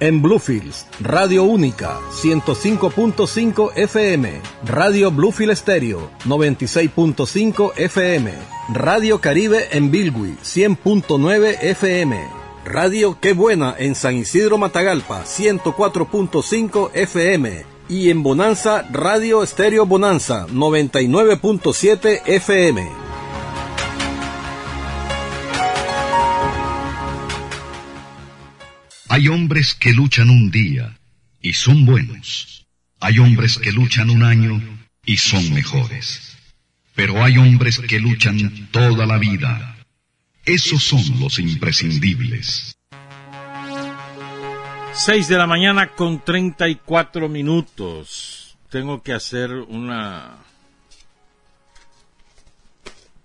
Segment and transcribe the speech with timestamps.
[0.00, 8.32] en Bluefields, Radio Única, 105.5 FM, Radio Bluefield Stereo, 96.5 FM,
[8.72, 12.18] Radio Caribe en Bilwi, 100.9 FM,
[12.64, 20.46] Radio Qué Buena en San Isidro Matagalpa, 104.5 FM, y en Bonanza, Radio Estéreo Bonanza,
[20.48, 23.07] 99.7 FM.
[29.18, 30.96] Hay hombres que luchan un día
[31.40, 32.64] y son buenos.
[33.00, 34.62] Hay hombres que luchan un año
[35.04, 36.38] y son mejores.
[36.94, 39.76] Pero hay hombres que luchan toda la vida.
[40.44, 42.76] Esos son los imprescindibles.
[44.92, 48.56] Seis de la mañana con treinta y cuatro minutos.
[48.70, 50.36] Tengo que hacer una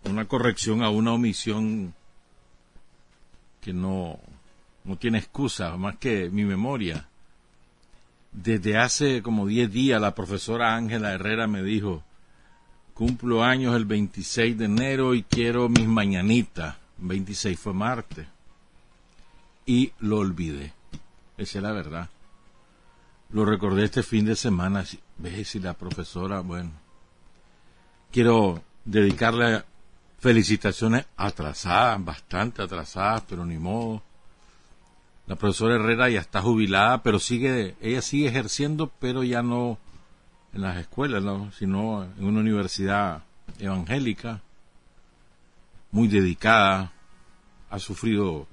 [0.06, 1.94] una corrección a una omisión
[3.62, 4.20] que no
[4.84, 7.08] no tiene excusa más que mi memoria.
[8.32, 12.04] Desde hace como 10 días la profesora Ángela Herrera me dijo,
[12.94, 16.76] cumplo años el 26 de enero y quiero mis mañanitas.
[16.98, 18.28] 26 fue martes.
[19.66, 20.74] Y lo olvidé.
[21.38, 22.10] Esa es la verdad.
[23.30, 24.84] Lo recordé este fin de semana.
[25.18, 26.72] Ves si la profesora, bueno.
[28.12, 29.64] Quiero dedicarle
[30.20, 34.04] felicitaciones atrasadas, bastante atrasadas, pero ni modo
[35.26, 39.78] la profesora Herrera ya está jubilada, pero sigue, ella sigue ejerciendo, pero ya no
[40.54, 41.24] en las escuelas,
[41.58, 43.24] sino en una universidad
[43.60, 44.42] evangélica,
[45.92, 46.92] muy dedicada,
[47.70, 48.48] ha sufrido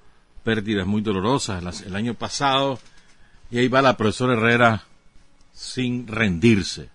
[0.44, 2.78] pérdidas muy dolorosas el año pasado,
[3.50, 4.84] y ahí va la profesora Herrera
[5.52, 6.88] sin rendirse,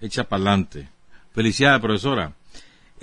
[0.00, 0.88] hecha para adelante.
[1.32, 2.32] Felicidades, profesora.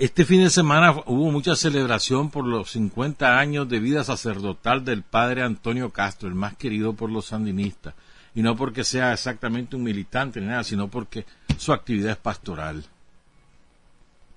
[0.00, 5.02] Este fin de semana hubo mucha celebración por los 50 años de vida sacerdotal del
[5.02, 7.92] padre Antonio Castro, el más querido por los sandinistas.
[8.34, 11.26] Y no porque sea exactamente un militante ni nada, sino porque
[11.58, 12.86] su actividad es pastoral.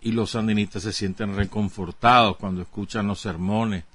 [0.01, 3.85] Y los sandinistas se sienten reconfortados cuando escuchan los sermones,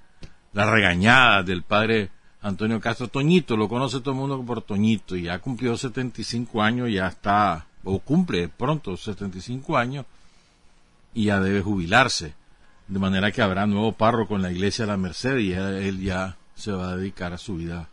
[0.55, 2.09] las regañadas del padre
[2.41, 3.09] Antonio Castro.
[3.09, 7.67] Toñito, lo conoce todo el mundo por Toñito, y ya cumplió 75 años, ya está,
[7.85, 10.07] o cumple pronto 75 años
[11.15, 12.35] y ya debe jubilarse.
[12.87, 16.37] De manera que habrá nuevo párroco en la iglesia de la Merced y él ya
[16.55, 17.89] se va a dedicar a su vida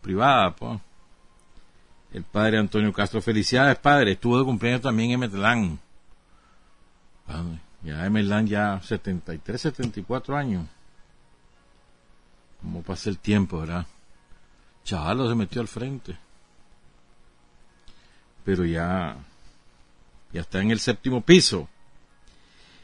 [0.00, 0.54] privada.
[0.54, 0.80] Pues.
[2.12, 5.80] El padre Antonio Castro, felicidades padre, estuvo de cumpleaños también en Metlán.
[7.82, 10.68] Ya en Metlán ya 73, 74 años.
[12.60, 13.86] Como pasa el tiempo, ¿verdad?
[14.84, 16.16] Chavalo se metió al frente.
[18.44, 19.16] Pero ya,
[20.32, 21.68] ya está en el séptimo piso.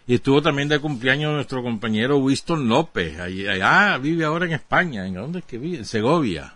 [0.06, 3.20] Y estuvo también de cumpleaños nuestro compañero Winston López.
[3.20, 5.06] Allá, vive ahora en España.
[5.06, 5.78] ¿En dónde es que vive?
[5.78, 6.54] En Segovia.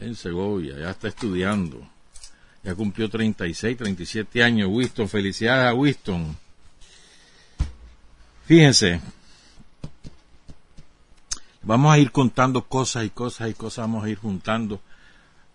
[0.00, 1.86] En Segovia, ya está estudiando.
[2.62, 4.68] Ya cumplió 36, 37 años.
[4.70, 6.36] Winston, felicidades a Winston.
[8.44, 9.00] Fíjense.
[11.62, 13.84] Vamos a ir contando cosas y cosas y cosas.
[13.84, 14.80] Vamos a ir juntando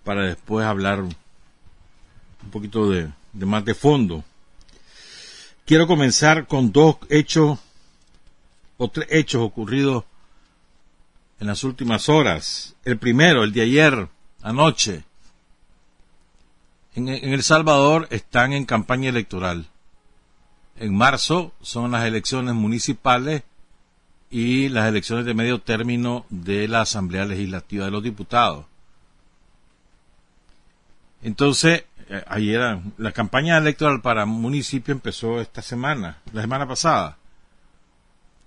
[0.03, 1.13] para después hablar un
[2.51, 4.24] poquito de más de fondo.
[5.65, 7.59] Quiero comenzar con dos hechos
[8.77, 10.03] o tres hechos ocurridos
[11.39, 12.75] en las últimas horas.
[12.83, 14.07] El primero, el de ayer,
[14.41, 15.03] anoche.
[16.95, 19.67] en, El Salvador están en campaña electoral.
[20.77, 23.43] En marzo son las elecciones municipales
[24.31, 28.65] y las elecciones de medio término de la Asamblea Legislativa de los Diputados.
[31.21, 37.17] Entonces, eh, ayer la campaña electoral para municipio empezó esta semana, la semana pasada,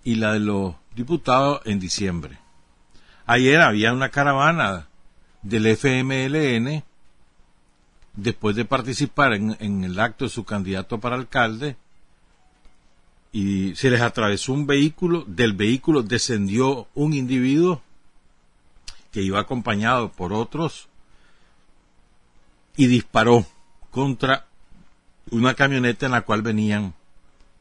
[0.05, 2.39] y la de los diputados en diciembre.
[3.25, 4.89] Ayer había una caravana
[5.41, 6.85] del FMLN
[8.13, 11.79] después de participar en, el acto de su candidato para alcalde
[13.33, 17.81] y se les atravesó un vehículo, del vehículo descendió un individuo
[19.11, 20.91] que iba acompañado por otros
[22.77, 23.47] y disparó
[23.95, 24.47] contra
[25.31, 26.93] una camioneta en la cual venían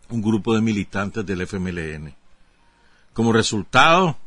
[0.10, 2.14] un grupo de militantes del FMLN.
[3.14, 4.18] Como resultado,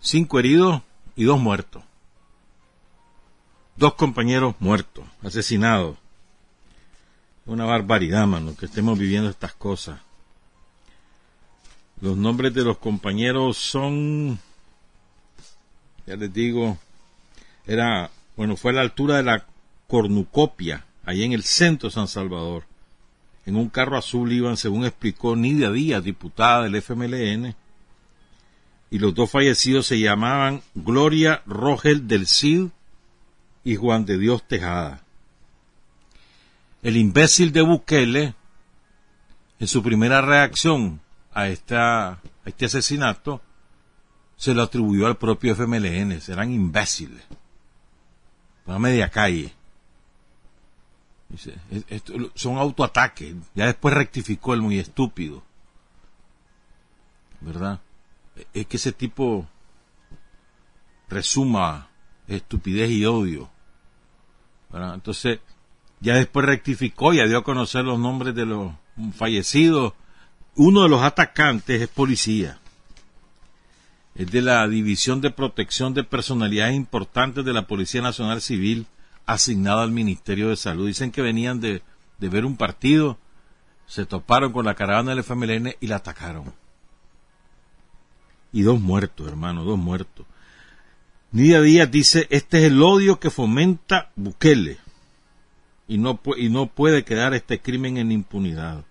[0.00, 0.82] cinco heridos
[1.16, 1.82] y dos muertos
[3.76, 5.96] dos compañeros muertos, asesinados.
[7.46, 10.00] Una barbaridad, mano, que estemos viviendo estas cosas.
[12.00, 14.38] Los nombres de los compañeros son,
[16.06, 16.78] ya les digo,
[17.66, 19.46] era, bueno, fue a la altura de la
[19.86, 22.64] cornucopia, ahí en el centro de San Salvador.
[23.46, 27.54] En un carro azul iban, según explicó Nidia Díaz, diputada del FMLN,
[28.90, 32.68] y los dos fallecidos se llamaban Gloria Rogel del CID
[33.64, 35.02] y Juan de Dios Tejada.
[36.82, 38.34] El imbécil de Bukele,
[39.58, 41.00] en su primera reacción
[41.32, 43.40] a, esta, a este asesinato,
[44.36, 46.20] se lo atribuyó al propio FMLN.
[46.20, 47.24] Serán imbéciles.
[48.66, 49.52] Una media calle.
[52.34, 53.34] Son autoataques.
[53.54, 55.42] Ya después rectificó el muy estúpido.
[57.40, 57.80] ¿Verdad?
[58.52, 59.46] Es que ese tipo
[61.08, 61.88] resuma
[62.26, 63.50] estupidez y odio.
[64.72, 65.38] Entonces,
[66.00, 68.72] ya después rectificó, ya dio a conocer los nombres de los
[69.14, 69.92] fallecidos.
[70.56, 72.58] Uno de los atacantes es policía.
[74.14, 78.86] Es de la División de Protección de Personalidades Importantes de la Policía Nacional Civil
[79.26, 80.86] asignada al Ministerio de Salud.
[80.86, 81.82] Dicen que venían de,
[82.18, 83.18] de ver un partido,
[83.86, 86.52] se toparon con la caravana del FMLN y la atacaron.
[88.52, 90.26] Y dos muertos, hermano, dos muertos.
[91.32, 94.78] Nidia Díaz dice, este es el odio que fomenta Bukele
[95.88, 98.84] y no, y no puede quedar este crimen en impunidad.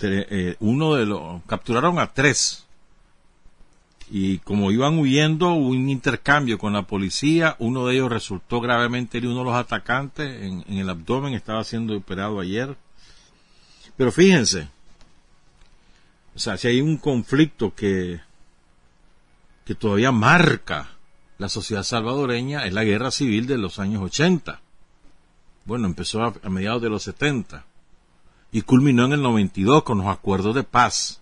[0.00, 2.61] Eh, uno de los capturaron a tres
[4.14, 9.18] y como iban huyendo hubo un intercambio con la policía uno de ellos resultó gravemente
[9.18, 12.76] herido uno de los atacantes en el abdomen estaba siendo operado ayer
[13.96, 14.68] pero fíjense
[16.34, 18.20] o sea, si hay un conflicto que,
[19.64, 20.90] que todavía marca
[21.38, 24.60] la sociedad salvadoreña, es la guerra civil de los años 80.
[25.64, 27.64] Bueno, empezó a, mediados de los 70
[28.50, 31.20] y culminó en el 92 con los acuerdos de paz.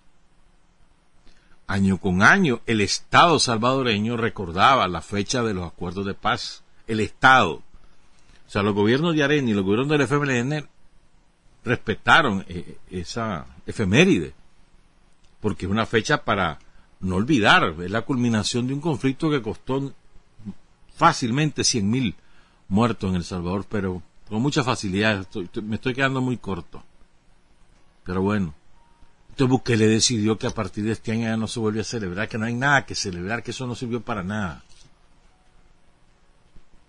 [1.70, 6.64] Año con año, el Estado salvadoreño recordaba la fecha de los acuerdos de paz.
[6.86, 7.52] El Estado.
[7.52, 10.68] O sea, los gobiernos de Arena y los gobiernos del FMLN
[11.64, 14.34] respetaron eh, esa efeméride
[15.40, 16.58] porque es una fecha para
[17.00, 19.92] no olvidar, es la culminación de un conflicto que costó
[20.94, 22.14] fácilmente 100.000
[22.68, 25.26] muertos en El Salvador, pero con mucha facilidad,
[25.62, 26.82] me estoy quedando muy corto.
[28.04, 28.54] Pero bueno,
[29.44, 32.28] entonces le decidió que a partir de este año ya no se vuelve a celebrar,
[32.28, 34.62] que no hay nada que celebrar, que eso no sirvió para nada.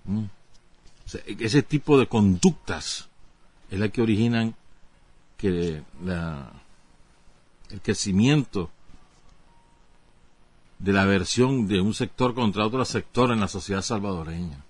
[0.05, 0.25] ¿Mm?
[1.39, 3.09] ese tipo de conductas
[3.69, 4.55] es la que originan
[5.37, 5.83] que
[7.69, 8.71] el crecimiento
[10.79, 14.63] de la versión de un sector contra otro sector en la sociedad salvadoreña.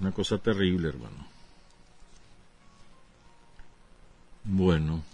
[0.00, 1.26] Una cosa terrible, hermano.
[4.44, 5.09] Bueno.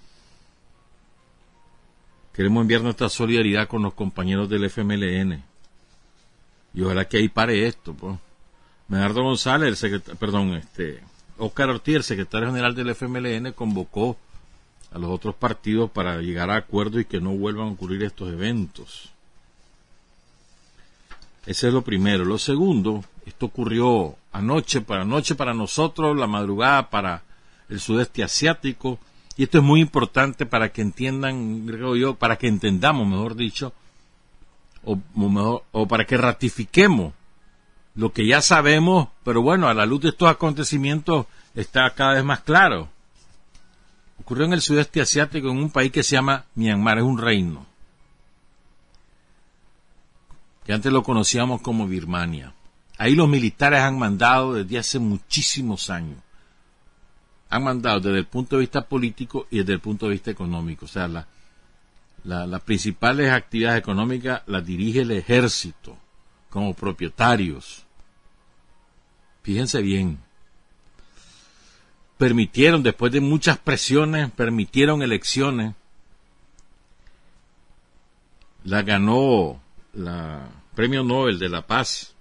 [2.36, 5.42] Queremos enviar nuestra solidaridad con los compañeros del FMLN.
[6.74, 8.18] Y ojalá que ahí pare esto, pues.
[8.88, 11.00] Medardo González, el secretario, perdón, este,
[11.38, 14.18] Oscar Ortiz, el secretario general del FMLN, convocó
[14.92, 18.30] a los otros partidos para llegar a acuerdos y que no vuelvan a ocurrir estos
[18.30, 19.10] eventos.
[21.46, 22.26] Ese es lo primero.
[22.26, 27.22] Lo segundo, esto ocurrió anoche para anoche para nosotros, la madrugada para
[27.70, 28.98] el sudeste asiático,
[29.36, 33.72] y esto es muy importante para que entiendan, creo yo, para que entendamos, mejor dicho,
[34.84, 34.98] o,
[35.72, 37.12] o para que ratifiquemos
[37.94, 42.24] lo que ya sabemos, pero bueno, a la luz de estos acontecimientos está cada vez
[42.24, 42.88] más claro
[44.26, 47.66] ocurrió en el sudeste asiático, en un país que se llama Myanmar, es un reino.
[50.64, 52.52] que antes lo conocíamos como Birmania.
[52.98, 56.18] Ahí los militares han mandado desde hace muchísimos años.
[57.48, 60.84] Han mandado desde el punto de vista político y desde el punto de vista económico.
[60.86, 61.08] O sea,
[62.24, 65.96] las principales actividades económicas las dirige el ejército
[66.50, 67.84] como propietarios.
[69.42, 70.18] Fíjense bien.
[72.18, 75.74] Permitieron, después de muchas presiones, permitieron elecciones.
[78.64, 79.60] La ganó
[79.92, 82.14] la Premio Nobel de la Paz,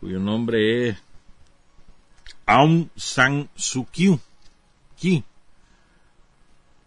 [0.00, 0.98] cuyo nombre es
[2.50, 4.18] Aung San Suu Kyi.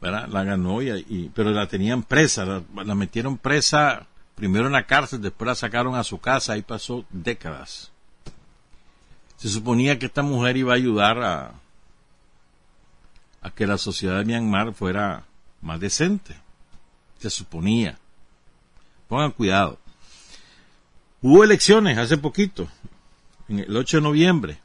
[0.02, 2.44] La ganó, y, pero la tenían presa,
[2.76, 4.06] la, metieron presa
[4.36, 7.94] primero en la cárcel, después la sacaron a su casa, y pasó décadas.
[9.38, 11.54] Se suponía que esta mujer iba a ayudar a,
[13.42, 15.24] a que la sociedad de Myanmar fuera
[15.62, 16.36] más decente.
[17.20, 17.98] Se suponía.
[19.08, 19.80] Pongan cuidado.
[21.22, 22.68] Hubo elecciones hace poquito,
[23.48, 24.63] en el 8 de noviembre.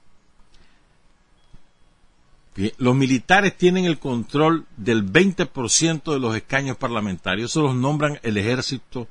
[2.79, 7.53] Los militares tienen el control del 20% de los escaños parlamentarios.
[7.53, 9.07] Eso los nombran el ejército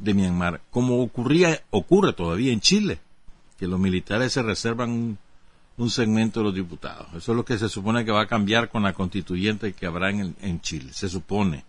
[0.00, 0.60] de Myanmar.
[0.70, 2.98] Como ocurría, ocurre todavía en Chile,
[3.58, 5.16] que los militares se reservan
[5.76, 7.06] un, segmento de los diputados.
[7.14, 10.10] Eso es lo que se supone que va a cambiar con la constituyente que habrá
[10.10, 10.92] en, en Chile.
[10.92, 11.64] Se supone.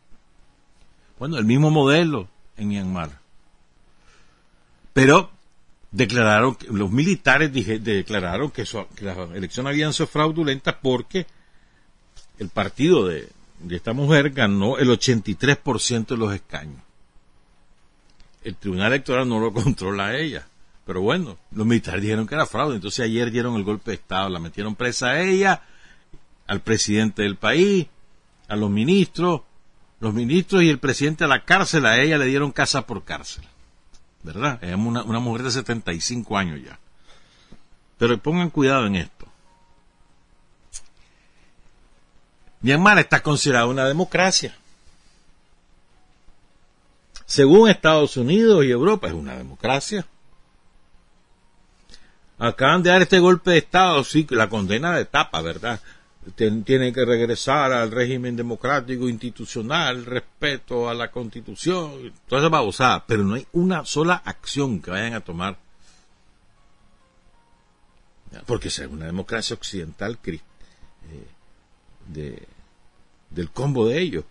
[1.20, 3.20] Bueno, el mismo modelo en Myanmar.
[4.92, 5.35] Pero
[5.96, 8.66] declararon, los militares declararon que,
[9.02, 11.25] las elecciones habían sido fraudulentas porque
[12.38, 13.30] el partido de,
[13.70, 16.82] esta mujer ganó el 83% de los escaños.
[18.44, 20.46] El Tribunal Electoral no lo controla a ella.
[20.86, 22.75] Pero bueno, los militares dijeron que era fraude.
[22.75, 25.64] Entonces ayer dieron el golpe de Estado, la metieron presa a ella,
[26.46, 27.88] al presidente del país,
[28.48, 29.42] a los ministros.
[30.02, 33.46] Los ministros y el presidente a la cárcel, a ella le dieron casa por cárcel.
[34.25, 34.62] ¿Verdad?
[34.63, 36.79] Es una, mujer de 75 años ya.
[37.98, 39.27] Pero pongan cuidado en esto.
[42.62, 44.58] Myanmar está considerada una democracia.
[47.27, 50.05] Según Estados Unidos y Europa, es una democracia.
[52.38, 55.79] Acaban de dar este golpe de Estado, sí, la condena de tapa, ¿verdad?
[56.34, 63.24] Tiene que regresar al régimen democrático institucional, respeto a la constitución, toda esa babosada, pero
[63.24, 65.58] no hay una sola acción que vayan a tomar.
[68.48, 70.39] Porque es una democracia occidental eh,
[72.08, 72.48] de,
[73.29, 74.25] del combo de ellos.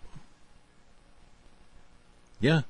[2.40, 2.66] Ya.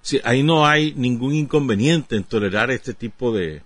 [0.00, 3.62] Sí, ahí no hay ningún inconveniente en tolerar este tipo de,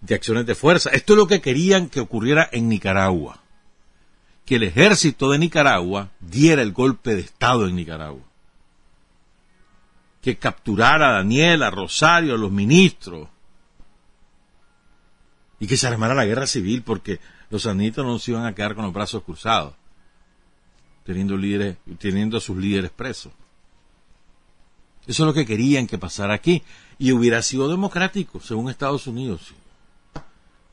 [0.00, 0.90] de acciones de fuerza.
[0.90, 3.40] Esto es lo que querían que ocurriera en Nicaragua
[4.46, 8.22] que el ejército de Nicaragua diera el golpe de Estado en Nicaragua.
[10.22, 13.28] Que capturara a Daniel, a Rosario, a los ministros.
[15.58, 17.18] Y que se armara la guerra civil porque
[17.50, 19.74] los sanitos no se iban a quedar con los brazos cruzados,
[21.04, 23.32] teniendo, líderes, teniendo a sus líderes presos.
[25.08, 26.62] Eso es lo que querían que pasara aquí.
[26.98, 29.52] Y hubiera sido democrático, según Estados Unidos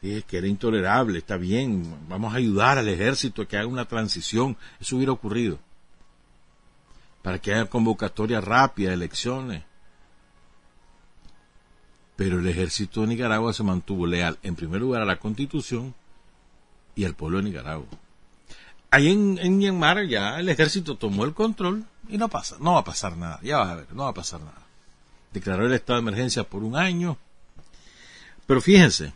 [0.04, 4.58] que era intolerable, está bien, vamos a ayudar al ejército a que haga una transición,
[4.82, 5.60] eso hubiera ocurrido,
[7.22, 9.64] para que haya convocatoria rápida, elecciones.
[12.18, 15.96] Pero el ejército de Nicaragua se mantuvo leal, en primer lugar, a la constitución
[16.96, 17.88] y al pueblo de Nicaragua.
[18.92, 22.82] Ahí en, en Myanmar ya el ejército tomó el control y no pasa, no va
[22.82, 24.62] a pasar nada, ya vas a ver, no va a pasar nada.
[25.32, 27.18] Declaró el estado de emergencia por un año.
[28.46, 29.14] Pero fíjense,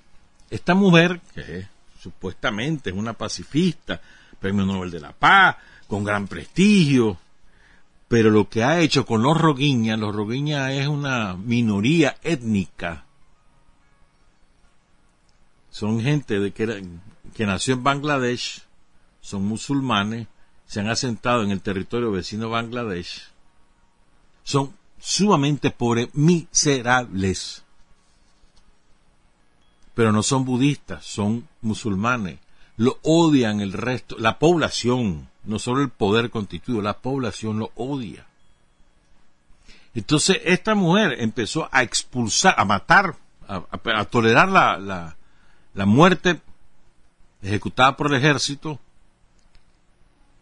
[0.49, 1.67] esta mujer, que
[2.01, 4.01] supuestamente es una pacifista,
[4.39, 7.17] premio Nobel de la Paz, con gran prestigio,
[8.07, 13.05] pero lo que ha hecho con los roguiñas, los roguiñas es una minoría étnica.
[15.69, 16.87] Son gente de que,
[17.35, 18.63] que nació en Bangladesh,
[19.21, 20.27] son musulmanes,
[20.65, 23.27] se han asentado en el territorio vecino Bangladesh.
[24.43, 27.63] Son sumamente pobres, miserables
[29.97, 32.37] pero no son budistas, son musulmanes.
[32.75, 38.27] Lo odian el resto, la población, no solo el poder constituido, la población lo odia.
[39.95, 43.15] Entonces esta mujer empezó a expulsar, a matar,
[43.47, 45.15] a, tolerar la, la,
[45.73, 46.41] la muerte
[47.41, 48.79] ejecutada por el ejército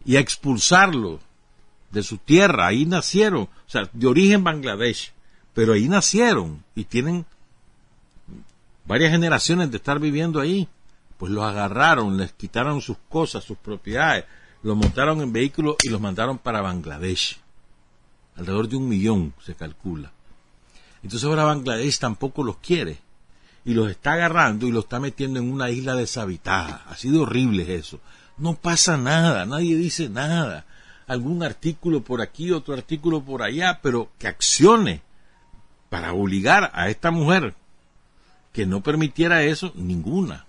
[0.04, 1.18] y a expulsarlo
[1.92, 2.66] de su tierra.
[2.66, 5.14] Ahí nacieron, o sea, de origen Bangladesh,
[5.54, 7.24] pero ahí nacieron y tienen
[8.86, 10.68] varias generaciones de estar viviendo ahí,
[11.18, 14.24] pues los agarraron, les quitaron sus cosas, sus propiedades,
[14.62, 17.38] los montaron en vehículos y los mandaron para Bangladesh.
[18.36, 20.12] Alrededor de un millón se calcula.
[21.02, 22.98] Entonces ahora Bangladesh tampoco los quiere.
[23.64, 26.84] Y los está agarrando y los está metiendo en una isla deshabitada.
[26.88, 28.00] Ha sido horrible eso.
[28.36, 30.66] No pasa nada, nadie dice nada.
[31.08, 35.02] Algún artículo por aquí, otro artículo por allá, pero que accione
[35.88, 37.54] para obligar a esta mujer
[38.56, 40.46] que no permitiera eso, ninguna.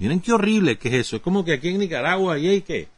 [0.00, 1.14] Miren qué horrible que es eso.
[1.14, 2.88] Es como que aquí en Nicaragua y hay que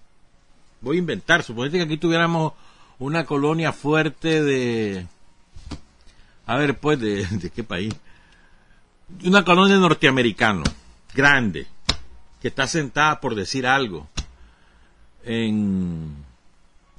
[0.80, 2.54] voy a inventar, suponete que aquí tuviéramos
[2.98, 5.06] una colonia fuerte de
[6.46, 7.94] a ver pues de, qué país
[9.22, 10.62] una colonia norteamericana
[11.14, 11.66] grande
[12.40, 14.08] que está sentada por decir algo
[15.24, 16.24] en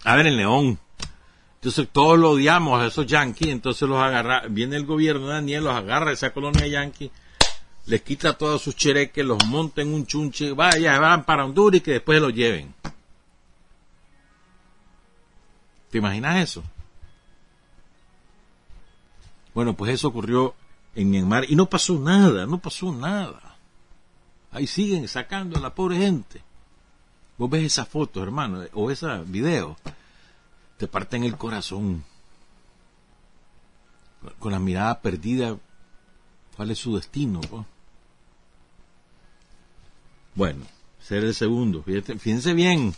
[0.03, 0.79] a ver en León
[1.65, 5.63] entonces todos lo odiamos a esos yanquis entonces los agarra viene el gobierno de Daniel
[5.63, 7.09] los agarra esa colonia yanqui
[7.87, 11.81] les quita todos sus chereques los monta en un chunche vaya van para Honduras y
[11.81, 12.71] que después los lleven
[15.89, 16.63] ¿Te imaginas eso?
[19.53, 20.53] Bueno, pues eso ocurrió
[20.93, 23.55] en Myanmar y no pasó nada, no pasó nada.
[24.51, 26.43] Ahí siguen sacando a la pobre gente.
[27.37, 29.77] Vos ves esas fotos, hermano, o ese video,
[30.77, 32.03] te parten el corazón.
[34.39, 35.57] Con la mirada perdida,
[36.55, 37.41] ¿cuál es su destino?
[40.33, 40.65] Bueno,
[40.99, 41.83] ser el segundo.
[41.83, 42.95] fíjense bien,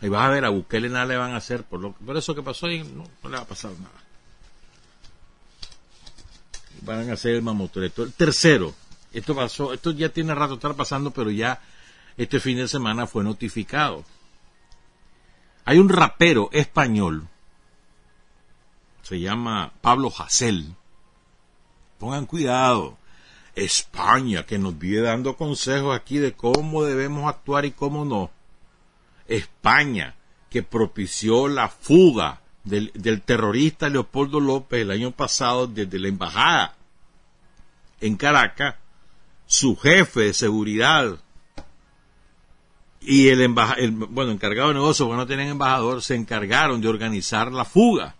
[0.00, 2.34] Ahí vas a ver, a Bukele nada le van a hacer por, lo, por eso
[2.34, 3.90] que pasó ahí, no, le va a pasar nada.
[6.82, 8.04] Van a hacer el mamotoreto.
[8.04, 8.72] El tercero,
[9.12, 11.60] esto pasó, esto ya tiene rato estar pasando, pero ya
[12.16, 14.04] este fin de semana fue notificado.
[15.68, 17.28] Hay un rapero español,
[19.02, 20.74] se llama Pablo Hassel.
[21.98, 22.96] Pongan cuidado.
[23.54, 28.30] España, que nos vive dando consejos aquí de cómo debemos actuar y cómo no.
[29.26, 30.14] España,
[30.48, 32.90] que propició la fuga del,
[33.20, 36.76] terrorista Leopoldo López el año pasado desde la embajada
[38.00, 38.76] en Caracas,
[39.46, 41.18] su jefe de seguridad
[43.00, 47.52] y el, el bueno, encargado de negocios, porque no tienen embajador, se encargaron de organizar
[47.52, 48.16] la fuga.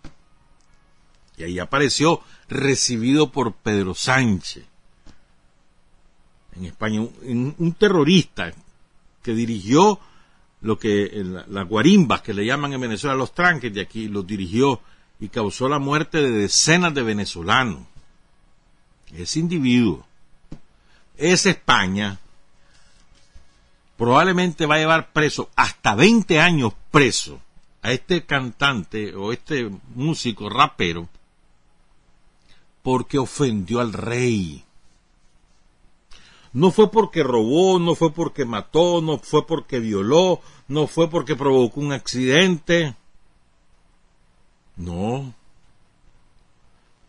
[1.37, 4.65] Y ahí apareció recibido por Pedro Sánchez.
[6.55, 8.51] En España, un terrorista
[9.21, 9.99] que dirigió
[10.61, 11.09] lo que
[11.47, 14.81] las guarimbas que le llaman en Venezuela los tranques de aquí, los dirigió
[15.19, 17.81] y causó la muerte de decenas de venezolanos.
[19.13, 20.05] Ese individuo,
[21.17, 22.19] esa España,
[23.99, 27.41] probablemente va a llevar preso hasta 20 años preso
[27.81, 31.09] a este cantante o este músico rapero
[32.81, 34.63] porque ofendió al rey.
[36.53, 41.35] No fue porque robó, no fue porque mató, no fue porque violó, no fue porque
[41.35, 42.95] provocó un accidente.
[44.77, 45.33] No.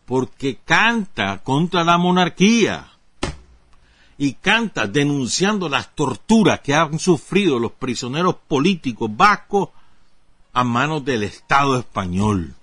[0.05, 2.90] Porque canta contra la monarquía.
[4.21, 9.69] Y canta denunciando las torturas que han sufrido los prisioneros políticos vascos
[10.53, 12.53] a manos del Estado español.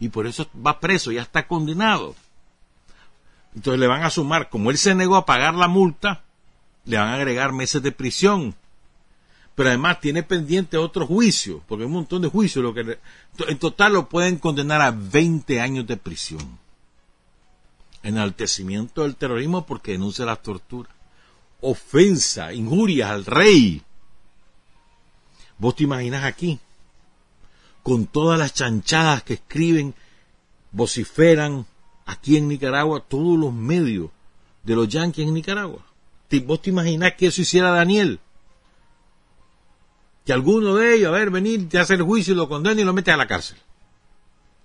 [0.00, 2.14] Y por eso va preso, ya está condenado.
[3.54, 6.22] Entonces le van a sumar, como él se negó a pagar la multa,
[6.86, 8.54] le van a agregar meses de prisión.
[9.54, 12.64] Pero además tiene pendiente otro juicio, porque hay un montón de juicios.
[12.64, 12.98] Lo que,
[13.46, 16.58] en total lo pueden condenar a 20 años de prisión.
[18.08, 20.92] Enaltecimiento del terrorismo porque denuncia las torturas.
[21.60, 23.82] Ofensa, injurias al rey.
[25.58, 26.58] Vos te imaginas aquí,
[27.82, 29.94] con todas las chanchadas que escriben,
[30.72, 31.66] vociferan,
[32.06, 34.10] aquí en Nicaragua todos los medios
[34.62, 35.84] de los yanquis en Nicaragua.
[36.44, 38.20] ¿Vos te imaginás que eso hiciera Daniel?
[40.24, 42.92] Que alguno de ellos, a ver, venir, te hace el juicio lo condena y lo
[42.92, 43.58] mete a la cárcel.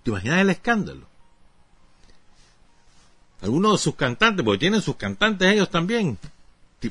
[0.04, 1.13] ¿Te imaginas el escándalo?
[3.44, 6.18] Algunos de sus cantantes, porque tienen sus cantantes ellos también.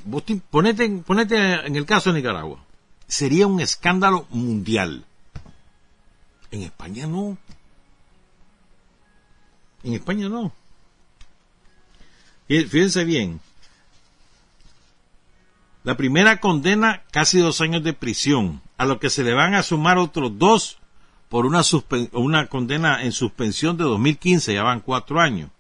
[0.05, 2.63] Vos ponete, ponete en el caso de Nicaragua.
[3.07, 5.07] Sería un escándalo mundial.
[6.51, 7.39] En España no.
[9.83, 10.53] En España no.
[12.47, 13.41] Fíjense bien.
[15.85, 19.63] La primera condena casi dos años de prisión, a lo que se le van a
[19.63, 20.79] sumar otros dos
[21.31, 21.63] por una,
[22.13, 25.51] una condena en suspensión de 2015, ya van cuatro años.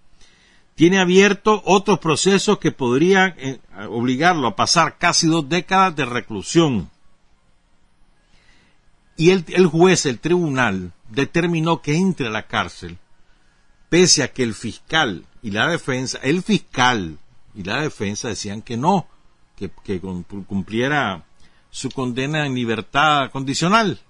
[0.83, 6.91] Tiene abierto otros procesos que podrían eh, obligarlo a pasar casi dos décadas de reclusión.
[9.17, 12.99] Y el, el juez, el tribunal, determinó que entre a la cárcel
[13.91, 17.17] pese a que el fiscal y la defensa, el fiscal
[17.55, 19.07] y la defensa decían que no,
[19.55, 20.01] que,
[20.49, 21.25] cumpliera
[21.71, 24.01] su condena en libertad condicional.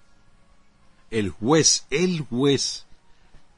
[1.10, 2.86] El juez, el juez,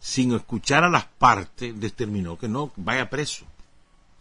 [0.04, 3.46] sin escuchar a las partes, determinó que no vaya preso.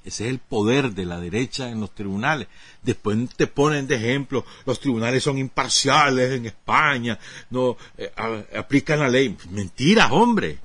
[0.06, 2.48] Ese es el poder de la derecha en los tribunales.
[2.82, 7.20] Después te ponen de ejemplo, los tribunales son imparciales en España,
[7.50, 8.10] no eh,
[8.56, 9.36] aplican la ley.
[9.50, 10.60] Mentira, hombre.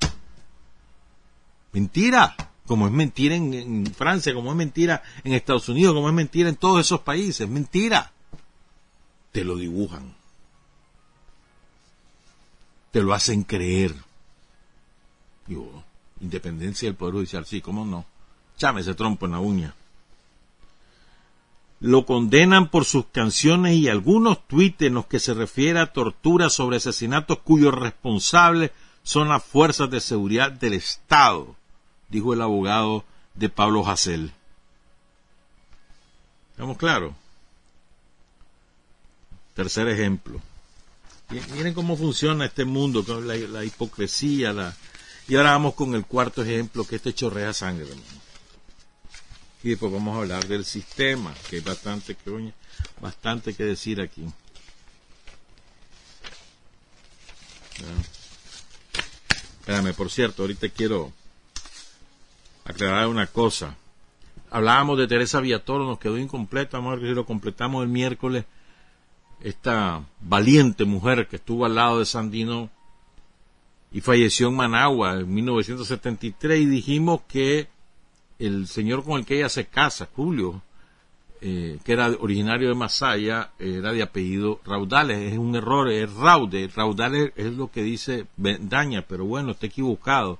[1.73, 2.33] Mentira.
[2.65, 6.55] Como es mentira en, Francia, como es mentira en Estados Unidos, como es mentira en
[6.55, 7.49] todos esos países.
[7.49, 8.13] Mentira.
[9.33, 10.15] Te lo dibujan.
[12.91, 13.93] Te lo hacen creer.
[15.49, 15.83] Digo,
[16.21, 18.05] independencia del Poder Judicial, sí, ¿cómo no?
[18.77, 19.73] ese trompo en la uña.
[21.79, 26.53] Lo condenan por sus canciones y algunos tuits en los que se refiere a torturas
[26.53, 31.55] sobre asesinatos cuyos responsables son las fuerzas de seguridad del Estado,
[32.09, 34.33] dijo el abogado de Pablo Hassel.
[36.51, 37.13] ¿Estamos claros?
[39.55, 40.41] Tercer ejemplo.
[41.55, 44.51] Miren cómo funciona este mundo, con la, hipocresía.
[44.51, 44.75] La...
[45.29, 47.85] Y ahora vamos con el cuarto ejemplo, que este chorrea sangre.
[49.61, 52.51] Y después vamos a hablar del sistema, que hay bastante que,
[52.99, 54.25] bastante que decir aquí.
[59.59, 61.13] Espérame, por cierto, ahorita quiero
[62.65, 63.75] aclarar una cosa.
[64.49, 68.45] Hablábamos de Teresa Villatoro, nos quedó incompleto, vamos a ver si lo completamos el miércoles.
[69.41, 72.71] Esta valiente mujer que estuvo al lado de Sandino
[73.91, 77.67] y falleció en Managua en 1973 y dijimos que
[78.37, 80.61] el señor con el que ella se casa, Julio,
[81.41, 85.31] eh, que era originario de Masaya, era de apellido Raudales.
[85.31, 86.69] Es un error, es Raude.
[86.73, 90.39] Raudales es lo que dice Daña, pero bueno, está equivocado.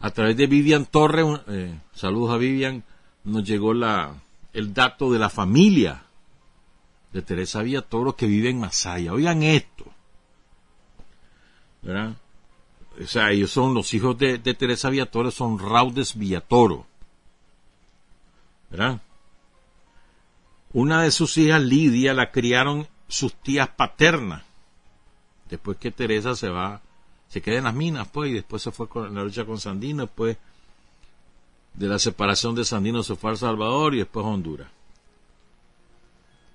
[0.00, 2.84] A través de Vivian Torres, eh, saludos a Vivian,
[3.24, 4.14] nos llegó la,
[4.52, 6.04] el dato de la familia
[7.12, 9.12] de Teresa Villatoro que vive en Masaya.
[9.12, 9.84] Oigan esto.
[11.82, 12.16] ¿Verdad?
[13.02, 16.86] O sea, ellos son los hijos de, Teresa Villatoro, son Raudes Villatoro.
[18.70, 19.00] ¿verdad?
[20.72, 24.42] Una de sus hijas, Lidia, la criaron sus tías paternas.
[25.48, 26.82] Después que Teresa se va,
[27.28, 30.02] se queda en las minas, pues, y después se fue con la lucha con Sandino,
[30.04, 30.36] después
[31.74, 34.68] de la separación de Sandino se fue a Salvador y después a Honduras.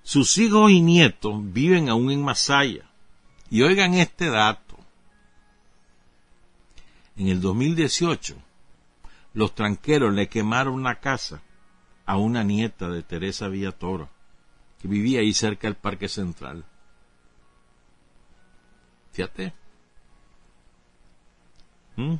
[0.04, 2.86] Sus hijos y nietos viven aún en Masaya.
[3.50, 4.73] Y oigan este dato.
[7.16, 8.36] En el 2018,
[9.34, 11.42] los tranqueros le quemaron una casa
[12.06, 14.10] a una nieta de Teresa Villatoro,
[14.82, 16.66] que vivía ahí cerca del Parque Central.
[19.12, 19.54] Fíjate.
[21.96, 22.16] ¿Mm?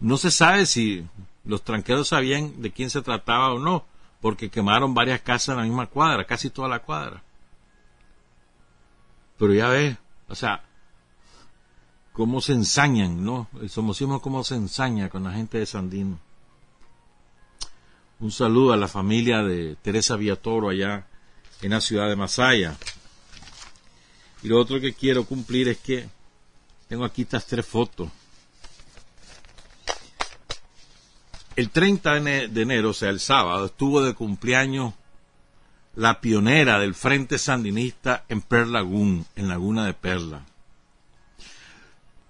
[0.00, 1.06] No se sabe si
[1.44, 3.84] los tranqueros sabían de quién se trataba o no,
[4.20, 7.22] porque quemaron varias casas en la misma cuadra, casi toda la cuadra.
[9.38, 9.96] Pero ya ves,
[10.28, 10.62] o sea,
[12.20, 13.48] cómo se ensañan, ¿no?
[13.62, 16.18] El somocismo cómo se ensaña con la gente de Sandino.
[18.18, 21.06] Un saludo a la familia de Teresa Villatoro allá
[21.62, 22.76] en la ciudad de Masaya.
[24.42, 26.10] Y lo otro que quiero cumplir es que
[26.90, 28.10] tengo aquí estas tres fotos.
[31.56, 34.92] El 30 de enero, o sea, el sábado, estuvo de cumpleaños
[35.96, 40.44] la pionera del Frente Sandinista en Pearl Lagoon, en Laguna de Perla.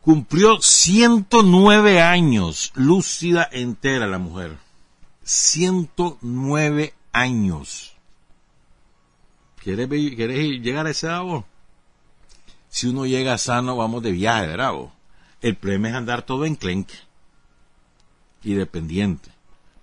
[0.02, 4.56] Cumplió 109 años, lúcida entera la mujer.
[5.24, 7.94] 109 años.
[9.62, 11.44] ¿Quieres, llegar a ese edad
[12.70, 14.72] Si uno llega sano, vamos de viaje, ¿verdad
[15.42, 16.94] El problema es andar todo en clenque
[18.42, 19.30] y dependiente.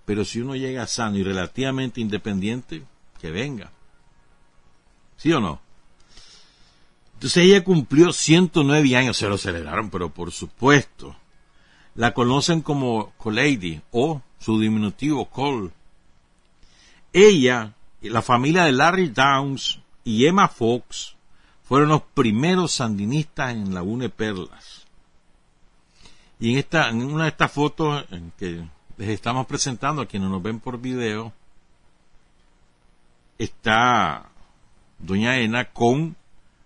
[0.05, 2.83] Pero si uno llega sano y relativamente independiente,
[3.21, 3.71] que venga.
[5.17, 5.61] ¿Sí o no?
[7.17, 11.15] Entonces ella cumplió 109 años, se lo celebraron, pero por supuesto.
[11.95, 15.71] La conocen como Colady o su diminutivo Cole.
[17.11, 21.15] Ella, la familia de Larry Downs y Emma Fox
[21.63, 24.85] fueron los primeros sandinistas en Laguna Perlas.
[26.39, 28.05] Y en, esta, en una de estas fotos
[28.37, 28.63] que
[28.95, 31.33] les estamos presentando a quienes nos ven por video,
[33.39, 34.29] está
[34.99, 36.15] Doña Ena con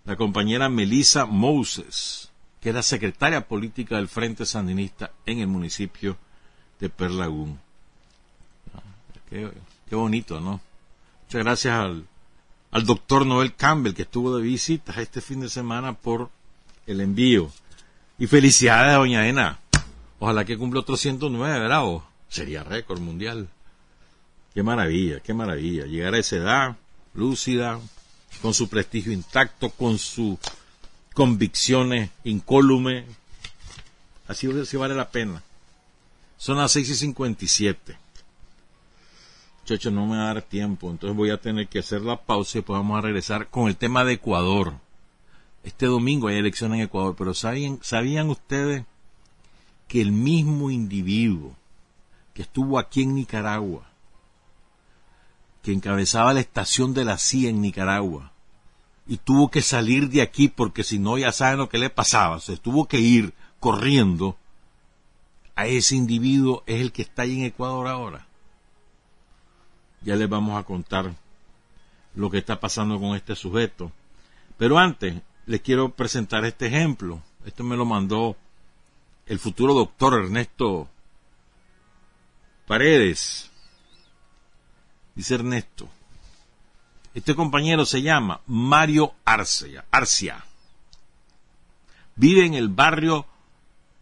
[0.06, 6.18] la compañera Melissa Moses, que era secretaria política del Frente Sandinista en el municipio
[6.80, 7.60] de Perlagún.
[9.30, 9.50] Qué,
[9.90, 10.60] qué bonito, ¿no?
[11.32, 11.74] Muchas gracias
[12.72, 16.30] al, doctor Noel Campbell que estuvo de visita este fin de semana por
[16.88, 17.52] el envío.
[18.20, 19.60] Y felicidades Doña Ena.
[20.20, 21.84] Ojalá que cumpla otros 109, ¿verdad?
[22.28, 23.48] sería récord mundial.
[24.54, 25.86] Qué maravilla, qué maravilla.
[25.86, 26.76] Llegar a esa edad,
[27.14, 27.80] lúcida,
[28.42, 30.38] con su prestigio intacto, con sus
[31.14, 33.06] convicciones incólume.
[34.28, 35.44] Así, vale la pena.
[36.38, 37.98] Son las 6 y 57.
[39.62, 42.58] Muchachos, no me va a dar tiempo, entonces voy a tener que hacer la pausa
[42.58, 44.74] y pues vamos a regresar con el tema de Ecuador.
[45.64, 48.84] Este domingo hay elecciones en Ecuador, pero ¿sabían, ¿sabían ustedes
[49.88, 51.56] que el mismo individuo
[52.34, 53.84] que estuvo aquí en Nicaragua,
[55.62, 58.31] que encabezaba la estación de la CIA en Nicaragua,
[59.12, 62.40] y tuvo que salir de aquí porque si no ya saben lo que le pasaba,
[62.40, 64.38] se tuvo que ir corriendo,
[65.54, 68.26] a ese individuo es el que está ahí en Ecuador ahora.
[70.00, 71.14] Ya les vamos a contar
[72.16, 73.92] lo que está pasando con este sujeto.
[74.58, 77.22] Pero antes, les quiero presentar este ejemplo.
[77.44, 78.38] Esto me lo mandó
[79.26, 80.88] el futuro doctor Ernesto
[82.66, 83.52] Paredes.
[85.16, 85.90] Dice Ernesto.
[87.14, 89.84] Este compañero se llama Mario Arcia.
[89.92, 90.46] Arcia.
[92.16, 93.26] Vive en el barrio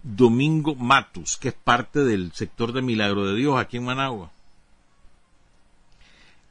[0.04, 4.32] Domingo Matus, que es parte del sector de Milagro de Dios aquí en Managua.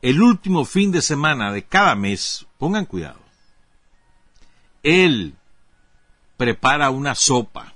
[0.02, 3.20] El último fin de semana de cada mes, pongan cuidado,
[4.82, 5.34] él
[6.36, 7.74] prepara una sopa,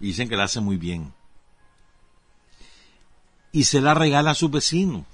[0.00, 1.12] dicen que la hace muy bien,
[3.52, 5.04] y se la regala a sus vecinos.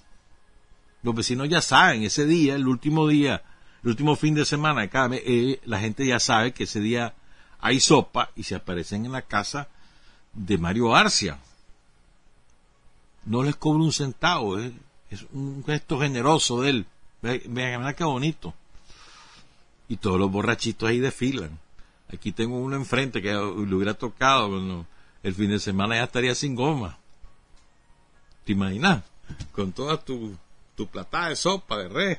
[1.02, 3.42] Los vecinos ya saben, ese día, el último día,
[3.82, 6.80] el último fin de semana de cada mes, eh, la gente ya sabe que ese
[6.80, 7.14] día
[7.60, 9.68] hay sopa y se aparecen en la casa
[10.32, 11.38] de Mario Arcia.
[13.24, 16.86] No les cobra un centavo, es un gesto generoso de él.
[17.22, 18.54] Vean, qué bonito.
[19.88, 21.58] Y todos los borrachitos ahí desfilan.
[22.12, 24.86] Aquí tengo uno enfrente que le hubiera tocado
[25.22, 26.98] el fin de semana ya estaría sin goma.
[28.44, 29.04] ¿Te imaginas?
[29.52, 30.36] Con toda tu,
[30.74, 32.18] tu platada de sopa de res.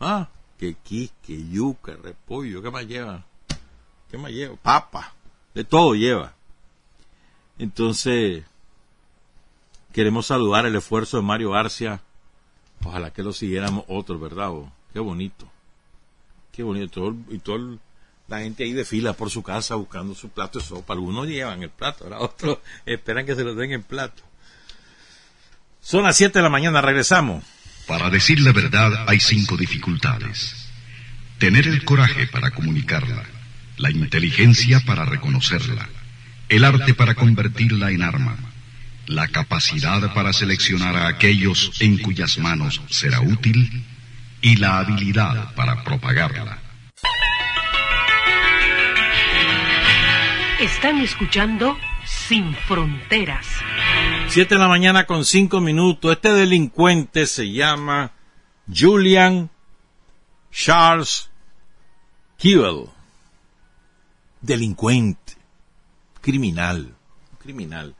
[0.00, 0.28] Ah,
[0.58, 3.24] que quisque, yuca, repollo, ¿qué más lleva?
[4.10, 4.56] ¿Qué más lleva?
[4.56, 5.14] Papa,
[5.54, 6.34] de todo lleva.
[7.58, 8.44] Entonces,
[9.92, 12.02] queremos saludar el esfuerzo de Mario Arcia.
[12.84, 14.50] Ojalá que lo siguiéramos otros, ¿verdad?
[14.92, 15.46] Qué bonito.
[16.52, 17.14] Qué bonito.
[17.28, 17.78] y toda
[18.28, 20.94] la gente ahí de fila por su casa buscando su plato de sopa.
[20.94, 24.22] Algunos llevan el plato, otros esperan que se lo den en plato.
[25.80, 27.44] Son las 7 de la mañana, regresamos.
[27.86, 30.70] Para decir la verdad hay cinco dificultades.
[31.38, 33.24] Tener el coraje para comunicarla
[33.80, 35.88] la inteligencia para reconocerla,
[36.50, 38.36] el arte para convertirla en arma,
[39.06, 43.84] la capacidad para seleccionar a aquellos en cuyas manos será útil
[44.42, 46.58] y la habilidad para propagarla.
[50.60, 53.46] Están escuchando Sin Fronteras.
[54.30, 56.12] Siete de la mañana con cinco minutos.
[56.12, 58.12] Este delincuente se llama
[58.72, 59.50] Julian
[60.52, 61.28] Charles
[62.38, 62.88] Kewell
[64.40, 65.34] delincuente,
[66.20, 66.94] criminal,
[67.40, 67.96] criminal.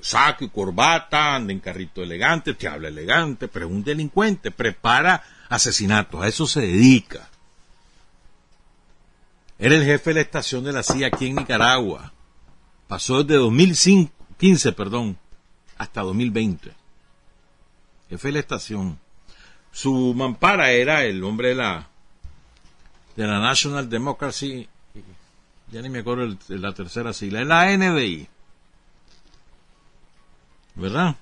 [0.00, 5.22] Saco y corbata, anda en carrito elegante, te habla elegante, pero es un delincuente, prepara
[5.48, 7.28] asesinatos, a eso se dedica.
[9.56, 12.12] Era el jefe de la estación de la CIA aquí en Nicaragua.
[12.88, 15.16] Pasó desde 2015, perdón,
[15.80, 16.72] hasta 2020.
[18.10, 18.98] Jefe de la estación.
[19.72, 21.88] Su mampara era el hombre de la,
[23.16, 24.68] de la National Democracy
[25.70, 28.26] ya ni me acuerdo la tercera sigla, es la NDI.
[30.74, 31.16] ¿Verdad?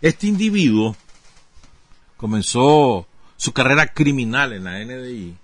[0.00, 0.96] Este individuo
[2.16, 5.36] comenzó su carrera criminal en la NDI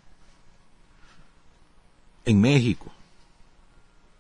[2.24, 2.92] en México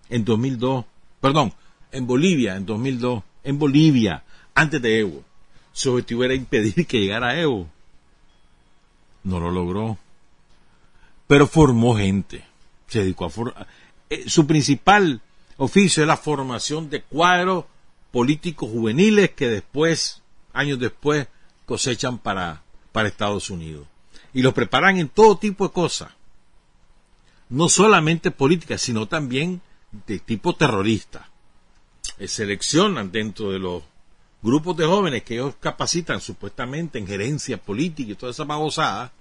[0.08, 0.84] en 2002,
[1.20, 1.52] perdón,
[1.92, 5.24] en Bolivia en 2002, en Bolivia, antes de Evo.
[5.72, 7.68] Su objetivo era impedir que llegara Evo.
[9.24, 9.98] No lo logró.
[11.26, 12.44] Pero formó gente
[12.88, 13.66] se dedicó a
[14.10, 15.20] eh, su principal
[15.58, 17.66] oficio es la formación de cuadros
[18.10, 21.28] políticos juveniles que después, años después,
[21.66, 23.86] cosechan para, para Estados Unidos.
[24.32, 26.10] Y los preparan en todo tipo de cosas.
[27.50, 29.60] No solamente políticas, sino también
[30.06, 31.28] de tipo terrorista.
[32.18, 33.82] Eh, seleccionan dentro de los
[34.42, 39.12] grupos de jóvenes que ellos capacitan supuestamente en gerencia política y toda esa babosada,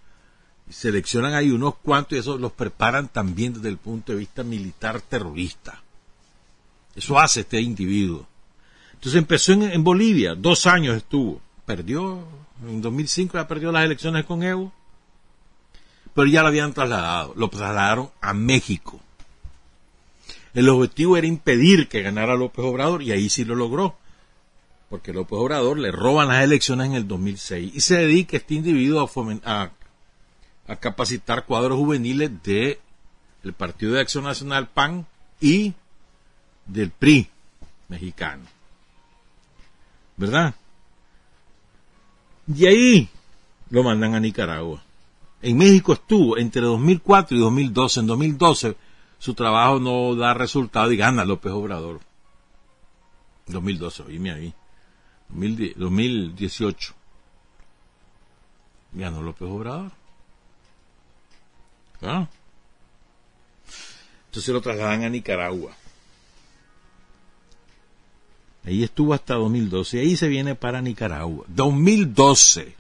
[0.70, 5.02] seleccionan ahí unos cuantos y eso los preparan también desde el punto de vista militar
[5.02, 5.82] terrorista.
[6.96, 8.28] Eso hace este individuo.
[8.94, 12.24] Entonces empezó en, Bolivia, dos años estuvo, perdió,
[12.68, 14.74] en 2005 ya perdió las elecciones con Evo,
[16.16, 19.00] pero ya lo habían trasladado, lo trasladaron a México.
[20.58, 23.96] El objetivo era impedir que ganara López Obrador y ahí sí lo logró,
[24.90, 29.08] porque López Obrador le roban las elecciones en el 2006 y se dedica este individuo
[29.46, 29.72] a,
[30.68, 32.80] a capacitar cuadros juveniles de
[33.44, 35.06] el Partido de Acción Nacional PAN
[35.40, 35.76] y
[36.66, 37.30] del PRI
[37.88, 38.46] mexicano.
[40.16, 40.56] ¿Verdad?
[42.52, 43.10] Y ahí
[43.70, 44.84] lo mandan a Nicaragua.
[45.40, 48.00] En México estuvo entre 2004 y 2012.
[48.00, 48.87] En 2012
[49.20, 52.00] su trabajo no da resultado y gana López Obrador.
[53.48, 54.54] 2012, oíme ahí.
[55.30, 56.94] 2018.
[58.94, 59.92] Ganó López Obrador.
[62.02, 62.28] ¿Ah?
[64.28, 65.72] Entonces lo trasladan a Nicaragua.
[68.64, 69.98] Ahí estuvo hasta 2012.
[69.98, 71.46] Y ahí se viene para Nicaragua.
[71.48, 72.77] 2012.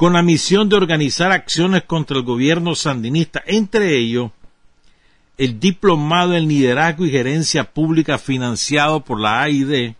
[0.00, 3.42] Con la misión de organizar acciones contra el gobierno sandinista.
[3.44, 4.30] Entre ellos,
[5.36, 9.92] el diplomado en liderazgo y gerencia pública financiado por la AID.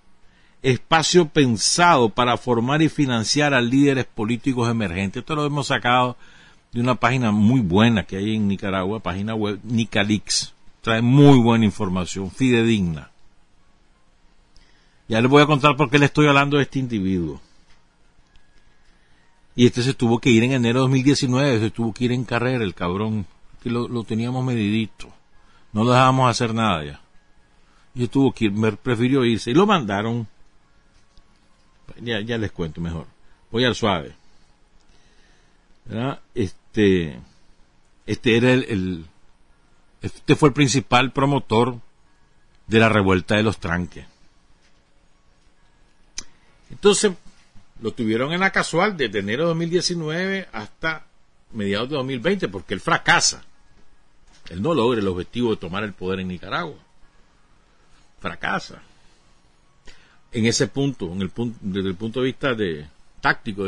[0.62, 5.20] Espacio pensado para formar y financiar a líderes políticos emergentes.
[5.20, 6.16] Esto lo hemos sacado
[6.72, 10.54] de una página muy buena que hay en Nicaragua, página web Nicalix.
[10.80, 13.10] Trae muy buena información, fidedigna.
[15.08, 17.42] Ya les voy a contar por qué le estoy hablando de este individuo.
[19.60, 22.24] Y este se tuvo que ir en enero de 2019, se tuvo que ir en
[22.24, 23.26] carrera, el cabrón,
[23.62, 25.12] que lo, teníamos medidito.
[25.74, 27.02] No lo dejábamos hacer nada ya.
[27.94, 29.50] Y tuvo que ir, me prefirió irse.
[29.50, 30.26] Y lo mandaron.
[32.00, 33.06] Ya, ya les cuento mejor.
[33.50, 34.14] Voy al suave.
[36.34, 37.20] Este,
[38.06, 39.04] este era el,
[40.00, 41.78] este fue el principal promotor
[42.66, 44.06] de la revuelta de los tranques.
[46.70, 47.12] Entonces,
[47.80, 51.06] lo tuvieron en la casual desde enero de 2019 hasta
[51.52, 53.44] mediados de 2020, porque él fracasa.
[54.48, 56.76] Él no logra el objetivo de tomar el poder en Nicaragua.
[58.20, 58.82] Fracasa.
[60.32, 62.86] En ese punto, en el punto desde el punto de vista de
[63.20, 63.66] táctico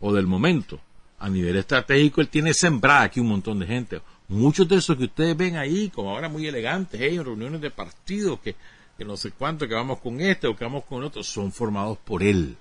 [0.00, 0.80] o del momento,
[1.18, 4.02] a nivel estratégico, él tiene sembrada aquí un montón de gente.
[4.28, 8.40] Muchos de esos que ustedes ven ahí, como ahora muy elegantes, en reuniones de partidos,
[8.40, 8.56] que
[8.96, 11.98] que no sé cuánto, que vamos con este o que vamos con otro, son formados
[11.98, 12.56] por él.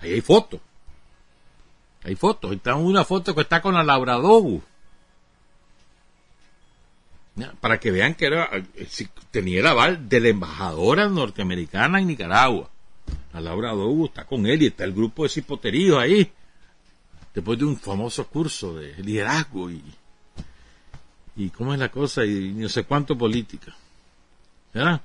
[0.00, 0.60] Ahí hay fotos.
[2.04, 2.52] Hay fotos.
[2.52, 4.18] Está una foto que está con la Laura
[7.60, 8.50] Para que vean que era,
[9.30, 12.70] tenía el aval de la embajadora norteamericana en Nicaragua.
[13.32, 16.30] La Laura Dogu está con él y está el grupo de cipoteríos ahí.
[17.34, 19.82] Después de un famoso curso de liderazgo y,
[21.36, 23.76] y cómo es la cosa y no sé cuánto política.
[24.72, 25.00] ¿Verdad?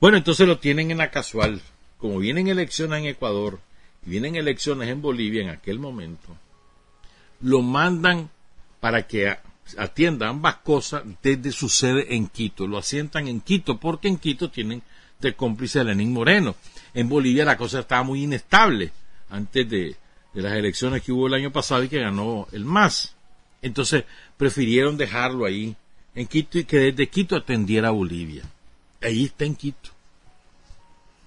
[0.00, 1.60] Bueno, entonces lo tienen en la casual.
[2.02, 3.60] Como vienen elecciones en Ecuador
[4.04, 6.36] y vienen elecciones en Bolivia en aquel momento,
[7.40, 8.28] lo mandan
[8.80, 9.36] para que
[9.78, 12.66] atienda ambas cosas desde su sede en Quito.
[12.66, 14.82] Lo asientan en Quito porque en Quito tienen
[15.20, 16.56] de cómplice a Lenín Moreno.
[16.92, 18.90] En Bolivia la cosa estaba muy inestable
[19.30, 19.94] antes de,
[20.34, 23.14] de las elecciones que hubo el año pasado y que ganó el MAS.
[23.62, 24.02] Entonces
[24.36, 25.76] prefirieron dejarlo ahí
[26.16, 28.42] en Quito y que desde Quito atendiera a Bolivia.
[29.00, 29.91] Ahí está en Quito.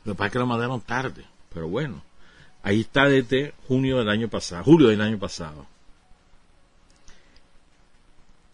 [0.05, 2.01] Lo que pasa es que lo mandaron tarde, pero bueno.
[2.63, 5.67] Ahí está desde junio del año pasado, julio del año pasado.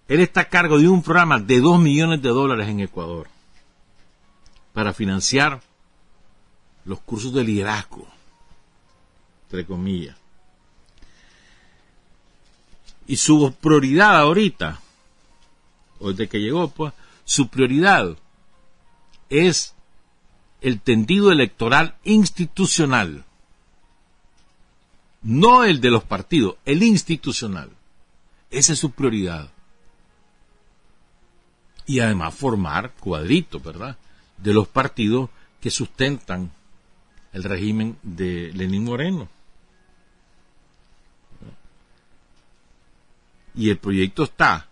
[0.07, 3.27] Él está a cargo de un programa de 2 millones de dólares en Ecuador
[4.73, 5.61] para financiar
[6.83, 8.05] los cursos de liderazgo,
[9.43, 10.17] entre comillas.
[13.07, 14.81] Y su prioridad ahorita,
[15.99, 18.17] o desde que llegó, pues, su prioridad
[19.29, 19.73] es
[20.61, 23.25] el tendido electoral institucional.
[25.23, 27.71] No el de los partidos, el institucional.
[28.49, 29.49] Esa es su prioridad.
[31.85, 33.97] Y además formar cuadritos, ¿verdad?
[34.37, 36.51] De los partidos que sustentan
[37.33, 39.27] el régimen de Lenín Moreno.
[43.55, 44.67] Y el proyecto está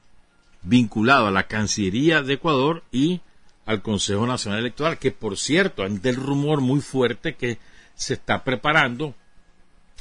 [0.62, 3.22] vinculado a la Cancillería de Ecuador y
[3.70, 7.60] al Consejo Nacional Electoral, que por cierto, hay del rumor muy fuerte que
[7.94, 9.14] se está preparando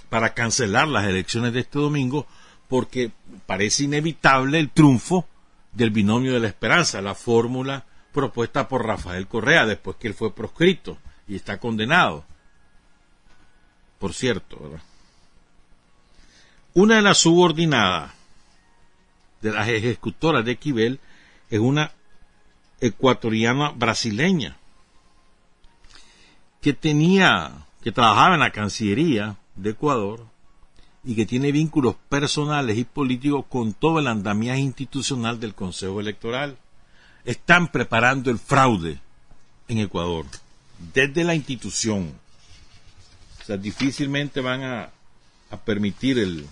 [0.09, 2.27] para cancelar las elecciones de este domingo
[2.66, 3.12] porque
[3.45, 5.29] parece inevitable el triunfo
[5.73, 10.35] del binomio de la esperanza, la fórmula propuesta por Rafael Correa después que él fue
[10.35, 10.97] proscrito
[11.27, 12.25] y está condenado.
[13.99, 14.79] Por cierto,
[16.73, 18.12] Una de las subordinadas
[19.43, 21.01] de las ejecutoras de Quibel
[21.51, 21.93] es una
[22.81, 24.57] ecuatoriana brasileña
[26.61, 30.26] que tenía, que trabajaba en la Cancillería de Ecuador
[31.05, 36.59] y que tiene vínculos personales y políticos con todo el andamiaje institucional del Consejo Electoral.
[37.24, 39.01] Están preparando el fraude
[39.68, 40.26] en Ecuador,
[40.95, 42.12] desde la institución.
[43.41, 44.91] O sea, difícilmente van a,
[45.51, 46.47] a permitir el,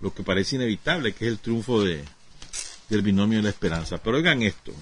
[0.00, 2.04] lo que parece inevitable, que es el triunfo de,
[2.88, 3.98] del binomio de la esperanza.
[3.98, 4.72] Pero oigan esto.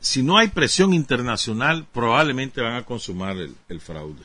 [0.00, 4.24] Si no hay presión internacional, probablemente van a consumar el, fraude.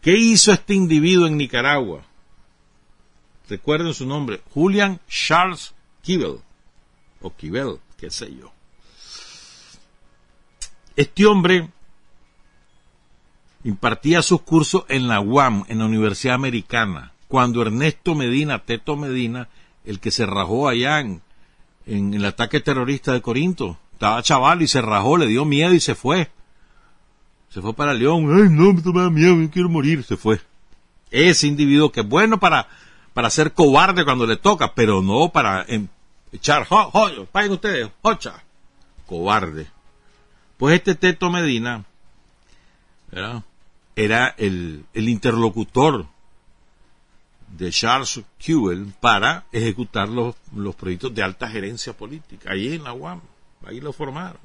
[0.00, 2.04] ¿Qué hizo este individuo en Nicaragua?
[3.48, 6.38] Recuerden su nombre, Julian Charles Kibel,
[7.20, 8.52] o Kibel, qué sé yo.
[10.94, 11.68] Este hombre
[13.64, 19.48] impartía sus cursos en la UAM, en la Universidad Americana, cuando Ernesto Medina, Teto Medina,
[19.84, 21.22] el que se rajó allá en,
[21.86, 25.94] el ataque terrorista de Corinto, estaba chaval y se rajó, le dio miedo y se
[25.94, 26.30] fue.
[27.48, 30.40] Se fue para León, ay no, me da miedo, yo quiero morir, se fue.
[31.10, 32.68] Ese individuo que es bueno para,
[33.12, 35.88] para ser cobarde cuando le toca, pero no para em,
[36.32, 36.92] echar, jo,
[37.32, 38.44] paguen ustedes, hocha,
[39.06, 39.66] cobarde.
[40.56, 41.84] Pues este Teto Medina,
[43.10, 43.42] ¿verdad?
[44.04, 46.06] Era el, interlocutor
[47.48, 52.92] de Charles Kewell para ejecutar los, los proyectos de alta gerencia política, ahí en la
[52.92, 53.20] UAM,
[53.66, 54.40] ahí lo formaron.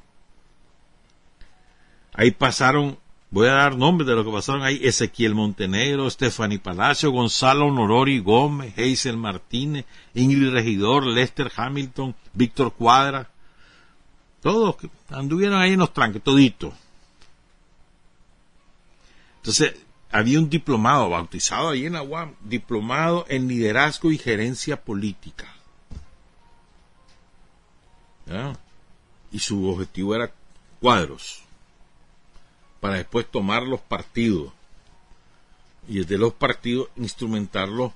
[2.13, 2.97] Ahí pasaron,
[3.29, 8.19] voy a dar nombres de lo que pasaron ahí, Ezequiel Montenegro, Stephanie Palacio, Gonzalo Norori
[8.19, 13.29] Gómez, Hazel Martínez, Ingrid Regidor, Lester Hamilton, Víctor Cuadra,
[14.45, 14.75] todos
[15.09, 16.71] anduvieron ahí en los tranques, toditos.
[19.45, 19.75] Entonces,
[20.09, 25.45] había un diplomado bautizado ahí en la UAM, diplomado en liderazgo y gerencia política.
[29.31, 30.33] Y su objetivo era
[30.81, 31.43] cuadros,
[32.79, 34.51] para después tomar los partidos
[35.87, 37.91] y desde los partidos instrumentarlos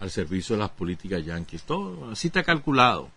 [0.00, 1.62] al servicio de las políticas yanquis.
[1.62, 3.10] Todo así está calculado.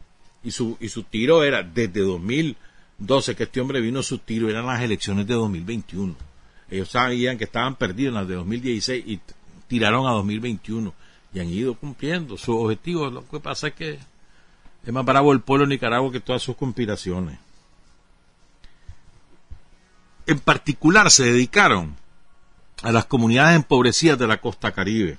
[0.44, 4.68] Y su, y su tiro era desde 2012 que este hombre vino, su tiro eran
[4.68, 6.33] las elecciones de 2021
[6.70, 9.20] ellos sabían que estaban perdidos en las de 2016 y
[9.68, 10.94] tiraron a 2021
[11.34, 13.10] y han ido cumpliendo su objetivo.
[13.10, 14.00] Lo que pasa es que
[14.86, 17.40] es más bravo el pueblo de Nicaragua que todas sus conspiraciones.
[20.26, 21.96] En particular se dedicaron
[22.82, 25.18] a las comunidades empobrecidas de la costa caribe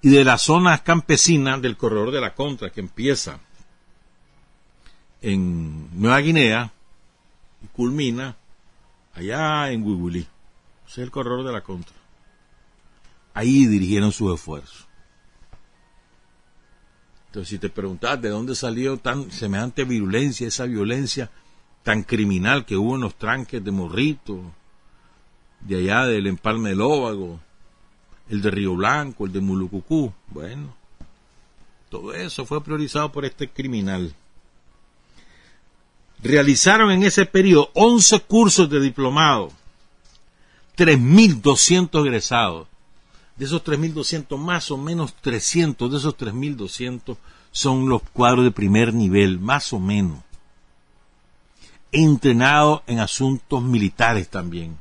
[0.00, 3.40] y de las zonas campesinas del corredor de la contra que empieza
[5.20, 6.72] en Nueva Guinea
[7.62, 8.36] y culmina
[9.18, 10.20] allá en Huibulí.
[10.86, 11.94] Ese es el corredor de la contra.
[13.34, 14.86] Ahí dirigieron sus esfuerzos.
[17.26, 21.30] Entonces, si te preguntas de dónde salió tan semejante virulencia, esa violencia
[21.82, 24.40] tan criminal que hubo en los tranques de Morrito,
[25.60, 27.40] de allá del Empalme del Óvago,
[28.28, 30.74] el de Río Blanco, el de Mulucucú, bueno,
[31.90, 34.14] todo eso fue priorizado por este criminal
[36.22, 39.52] realizaron en ese periodo 11 cursos de diplomado,
[40.76, 42.68] 3.200 egresados.
[43.36, 47.16] De esos 3.200, más o menos 300 de esos 3.200
[47.52, 50.18] son los cuadros de primer nivel, más o menos.
[51.92, 54.76] Entrenados en asuntos militares también,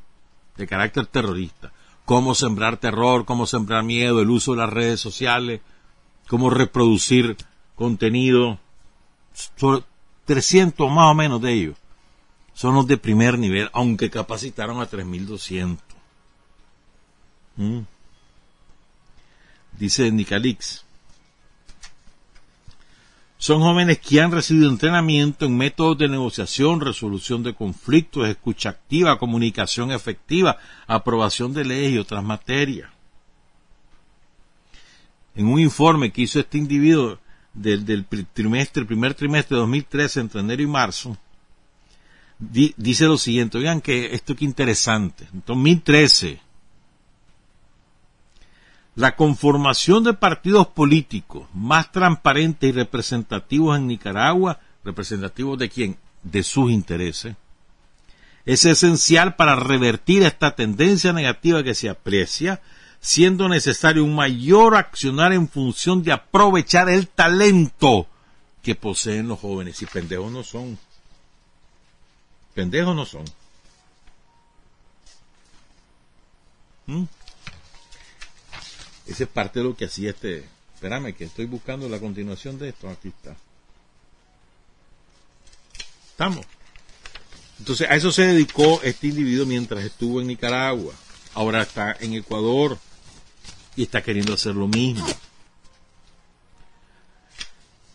[0.57, 1.71] de carácter terrorista.
[2.03, 5.61] Cómo sembrar terror, cómo sembrar miedo, el uso de las redes sociales,
[6.27, 7.38] cómo reproducir
[7.75, 8.59] contenido,
[10.28, 11.78] 300 más o menos de ellos
[12.53, 15.78] son los de primer nivel, aunque capacitaron a 3.200.
[17.55, 17.80] ¿Mm?
[19.78, 20.84] Dice Nicalix.
[23.38, 29.19] Son jóvenes que han recibido entrenamiento en métodos de negociación, resolución de conflictos, escucha activa,
[29.19, 30.57] comunicación efectiva,
[30.88, 32.89] aprobación de leyes y otras materias.
[35.36, 37.19] En un informe que hizo este individuo
[37.58, 41.18] del, trimestre, el primer trimestre de 2013, entre enero y marzo,
[42.39, 46.39] dice lo siguiente, oigan que esto que interesante, en 2013,
[48.95, 55.97] la conformación de partidos políticos más transparentes y representativos en Nicaragua, representativos de quién?
[56.24, 57.36] De sus intereses,
[58.45, 62.62] es esencial para revertir esta tendencia negativa que se aprecia
[63.08, 68.05] siendo necesario un mayor accionar en función de aprovechar el talento
[68.62, 69.82] que poseen los jóvenes.
[69.82, 70.78] Y pendejos no son.
[72.53, 73.24] Pendejos no son.
[76.88, 77.05] ¿Mm?
[79.05, 80.43] Esa es parte de lo que hacía este.
[80.76, 82.89] Espérame, que estoy buscando la continuación de esto.
[82.89, 83.38] Aquí está.
[86.10, 86.45] Estamos.
[87.58, 90.93] Entonces, a eso se dedicó este individuo mientras estuvo en Nicaragua.
[91.36, 92.78] Ahora está en Ecuador
[93.78, 95.05] y está queriendo hacer lo mismo.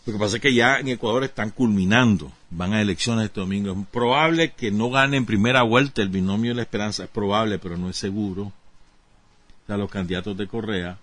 [0.06, 3.72] Lo que pasa es que ya en Ecuador están culminando, van a elecciones este domingo.
[3.72, 7.58] Es probable que no gane en primera vuelta el binomio de la esperanza, es probable,
[7.58, 8.52] pero no es seguro.
[9.68, 10.98] o los candidatos de Correa,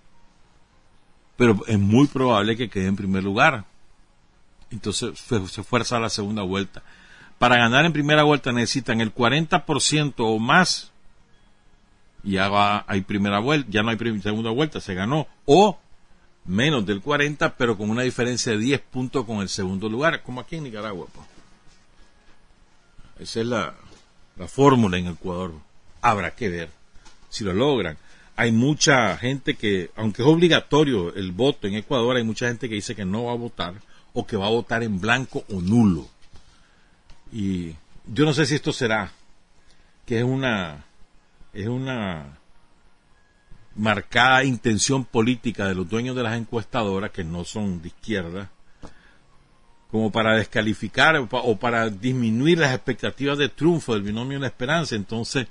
[1.36, 3.64] pero es muy probable que quede en primer lugar.
[4.70, 6.82] Entonces se fuerza a la segunda vuelta.
[7.38, 10.92] Para ganar en primera vuelta necesitan el 40% o más.
[12.22, 15.26] Y ya hay primera vuelta, ya no hay segunda vuelta, se ganó.
[15.46, 15.78] O
[16.44, 20.40] menos del 40, pero con una diferencia de 10 puntos con el segundo lugar, como
[20.40, 21.06] aquí en Nicaragua.
[23.18, 23.74] Esa es la,
[24.36, 25.52] la fórmula en Ecuador.
[26.00, 26.70] Habrá que ver
[27.28, 27.96] si lo logran.
[28.36, 32.76] Hay mucha gente que, aunque es obligatorio el voto en Ecuador, hay mucha gente que
[32.76, 33.74] dice que no va a votar
[34.12, 36.08] o que va a votar en blanco o nulo.
[37.32, 37.74] Y
[38.06, 39.12] yo no sé si esto será,
[40.06, 40.84] que es una,
[41.52, 42.38] es una
[43.74, 48.50] marcada intención política de los dueños de las encuestadoras, que no son de izquierda,
[49.90, 54.94] como para descalificar o para disminuir las expectativas de triunfo del binomio de la esperanza.
[54.94, 55.48] Entonces,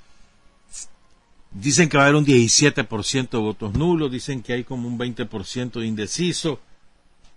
[1.50, 4.98] dicen que va a haber un 17% de votos nulos, dicen que hay como un
[4.98, 6.60] 20% de indeciso.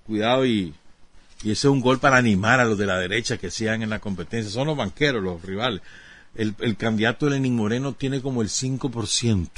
[0.05, 0.73] Cuidado y,
[1.43, 3.89] y ese es un gol para animar a los de la derecha que sigan en
[3.89, 4.51] la competencia.
[4.51, 5.81] Son los banqueros, los rivales.
[6.35, 9.49] El, el candidato de Lenín Moreno tiene como el 5%.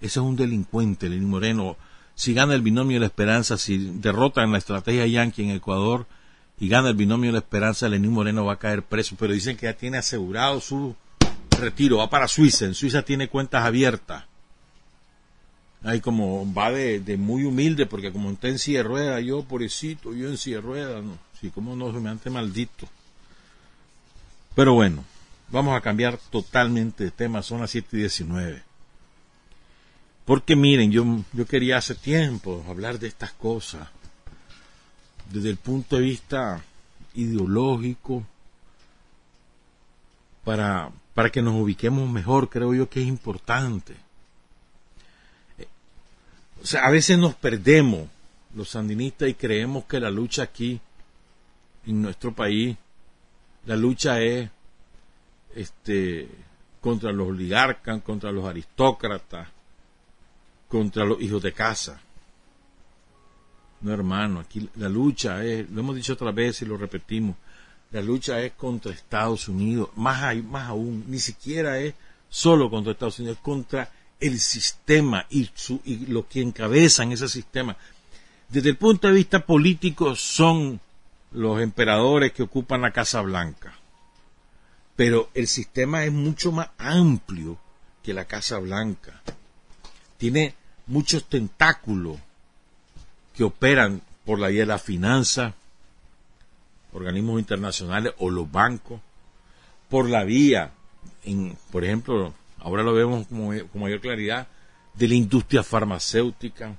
[0.00, 1.76] Ese es un delincuente, Lenín Moreno.
[2.14, 6.06] Si gana el binomio de la esperanza, si derrotan la estrategia Yankee en Ecuador
[6.60, 9.16] y gana el binomio de la esperanza, Lenín Moreno va a caer preso.
[9.18, 10.94] Pero dicen que ya tiene asegurado su
[11.58, 12.64] retiro, va para Suiza.
[12.64, 14.24] En Suiza tiene cuentas abiertas.
[15.84, 20.12] Ahí como va de, muy humilde, porque como está en silla de rueda, yo pobrecito,
[20.12, 21.18] yo en silla de rueda, no.
[21.40, 22.88] Sí, como no se me ante maldito.
[24.56, 25.04] Pero bueno,
[25.50, 28.62] vamos a cambiar totalmente de tema, son las 7 y 19.
[30.24, 33.88] Porque miren, yo, yo quería hace tiempo hablar de estas cosas
[35.30, 36.62] desde el punto de vista
[37.14, 38.26] ideológico
[40.44, 43.94] para, para que nos ubiquemos mejor, creo yo que es importante.
[46.62, 48.08] O sea, a veces nos perdemos
[48.54, 50.80] los sandinistas y creemos que la lucha aquí
[51.86, 52.76] en nuestro país,
[53.66, 54.50] la lucha es
[55.54, 56.28] este
[56.80, 59.48] contra los oligarcas, contra los aristócratas,
[60.68, 62.00] contra los hijos de casa.
[63.80, 67.36] No, hermano, aquí la lucha es, lo hemos dicho otra vez y lo repetimos,
[67.90, 71.94] la lucha es contra Estados Unidos, más, más aún, ni siquiera es
[72.28, 73.90] solo contra Estados Unidos, es contra
[74.20, 77.76] el sistema y, su, y lo que encabezan ese sistema.
[78.48, 80.80] Desde el punto de vista político son
[81.32, 83.74] los emperadores que ocupan la Casa Blanca.
[84.98, 87.56] Pero el sistema es mucho más amplio
[88.02, 89.22] que la Casa Blanca.
[90.16, 90.56] Tiene
[90.88, 92.18] muchos tentáculos
[93.32, 95.54] que operan por la vía de la finanza,
[96.92, 99.00] organismos internacionales o los bancos,
[99.88, 100.72] por la vía,
[101.70, 104.48] por ejemplo, ahora lo vemos con mayor claridad,
[104.94, 106.74] de la industria farmacéutica,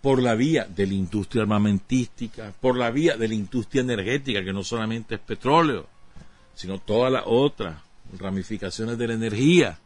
[0.00, 4.54] por la vía de la industria armamentística, por la vía de la industria energética, que
[4.54, 5.99] no solamente es petróleo,
[6.60, 7.76] sino todas las otras
[8.18, 9.78] ramificaciones de la energía,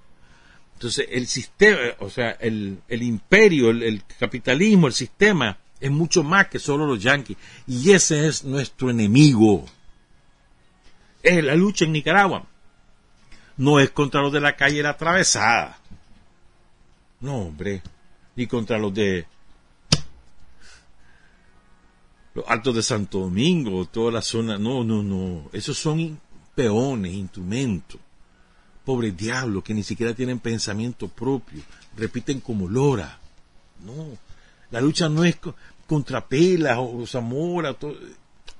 [0.75, 6.59] entonces, el sistema, o sea, el, imperio, el, capitalismo, el sistema, es mucho más que
[6.59, 7.37] solo los yanquis.
[7.69, 9.65] Y ese es nuestro enemigo.
[11.23, 12.45] Es la lucha en Nicaragua.
[13.57, 15.79] No es contra los de la calle la atravesada.
[17.21, 17.81] No, hombre.
[18.35, 19.27] Ni contra los de
[22.35, 24.59] los altos de Santo Domingo, toda la zona.
[24.59, 25.49] No, no, no.
[25.53, 26.21] Esos son
[26.55, 28.01] peones, instrumentos
[28.85, 31.63] pobres diablos que ni siquiera tienen pensamiento propio,
[31.97, 33.19] repiten como lora.
[33.85, 34.17] No,
[34.71, 35.37] la lucha no es
[35.87, 37.77] contra Pelas o Zamora,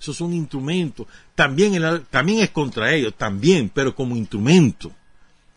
[0.01, 1.07] esos son instrumentos.
[1.35, 4.93] También, también es contra ellos, también, pero como instrumento.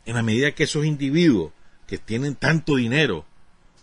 [0.06, 1.52] En la medida que esos individuos
[1.86, 3.26] que tienen tanto dinero,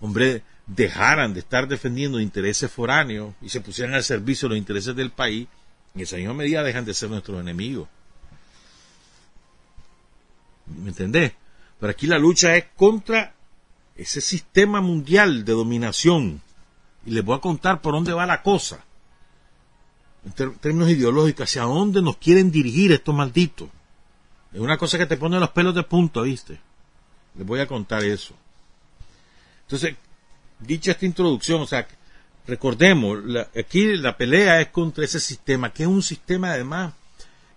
[0.01, 4.97] hombre, dejaran de estar defendiendo intereses foráneos y se pusieran al servicio de los intereses
[4.97, 5.47] del país,
[5.95, 7.89] en esa misma medida dejan de ser nuestros enemigos.
[10.67, 11.33] ¿Me entendés?
[11.79, 13.35] Pero aquí la lucha es contra
[13.97, 16.41] ese sistema mundial de dominación.
[17.07, 18.85] Y les voy a contar por dónde va la cosa.
[20.25, 23.69] En términos ideológicos, hacia dónde nos quieren dirigir estos malditos.
[24.53, 26.59] Es una cosa que te pone los pelos de punto, ¿viste?
[27.37, 28.35] Les voy a contar eso.
[29.63, 29.97] Entonces,
[30.61, 31.87] dicha esta introducción, o sea,
[32.47, 33.19] recordemos,
[33.59, 36.95] aquí la pelea es contra ese sistema, que es un sistema además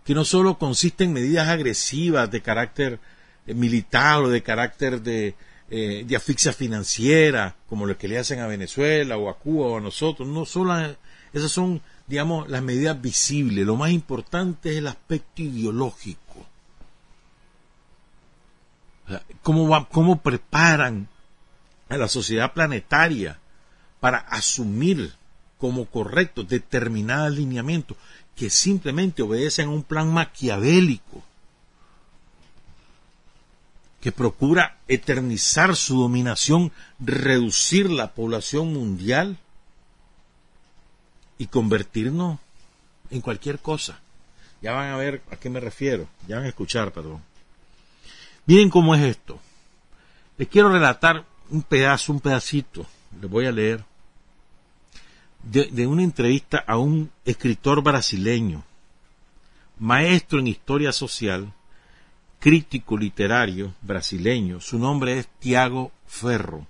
[0.08, 2.98] que no solo consiste en medidas agresivas de carácter
[3.46, 5.36] eh, militar o de carácter de,
[5.70, 9.78] eh, de asfixia financiera, como lo que le hacen a Venezuela o a Cuba o
[9.80, 10.96] a nosotros, no solo
[11.34, 16.46] esas son, digamos, las medidas visibles, lo más importante es el aspecto ideológico.
[19.44, 21.10] ¿Cómo, ¿Cómo preparan
[21.90, 23.42] a la sociedad planetaria
[24.00, 25.16] para asumir
[25.58, 27.98] como correcto determinados alineamientos
[28.36, 31.24] que simplemente obedecen a un plan maquiavélico
[34.00, 39.38] que procura eternizar su dominación, reducir la población mundial
[41.38, 42.40] y convertirnos
[43.10, 44.00] en cualquier cosa.
[44.62, 47.22] Ya van a ver a qué me refiero, ya van a escuchar, perdón.
[48.46, 49.40] Miren cómo es esto.
[50.38, 52.86] Les quiero relatar un pedazo, un pedacito,
[53.20, 53.84] les voy a leer,
[55.44, 58.64] de, una entrevista a un escritor brasileño,
[59.80, 61.54] maestro en historia social,
[62.40, 64.60] crítico literario brasileño.
[64.60, 66.68] Su nombre es Tiago Ferro.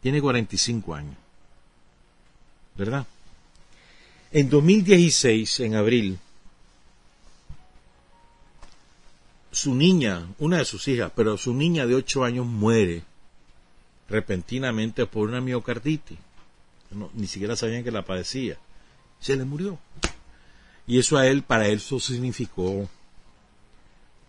[0.00, 1.16] Tiene 45 años.
[2.76, 3.06] ¿Verdad?
[4.30, 6.18] En 2016, en abril,
[9.52, 13.04] su niña, una de sus hijas, pero su niña de 8 años muere
[14.08, 16.18] repentinamente por una miocarditis.
[17.14, 18.56] Ni siquiera sabían que la padecía.
[19.20, 19.78] Se le murió.
[20.86, 22.88] Y eso a él, para él, eso significó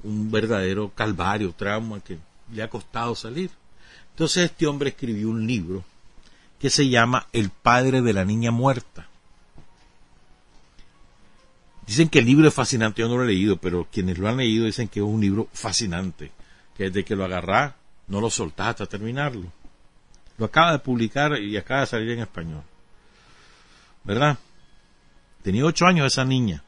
[0.04, 2.18] un verdadero calvario, trauma que
[2.52, 3.50] le ha costado salir.
[4.12, 5.84] Entonces este hombre escribió un libro
[6.60, 9.08] que se llama El padre de la niña muerta.
[11.86, 14.38] Dicen que el libro es fascinante, yo no lo he leído, pero quienes lo han
[14.38, 16.32] leído dicen que es un libro fascinante,
[16.76, 17.74] que desde que lo agarrás
[18.08, 19.52] no lo soltás hasta terminarlo.
[20.38, 22.64] Lo acaba de publicar y acaba de salir en español.
[24.04, 24.38] ¿Verdad?
[25.42, 26.64] Tenía ocho años esa niña.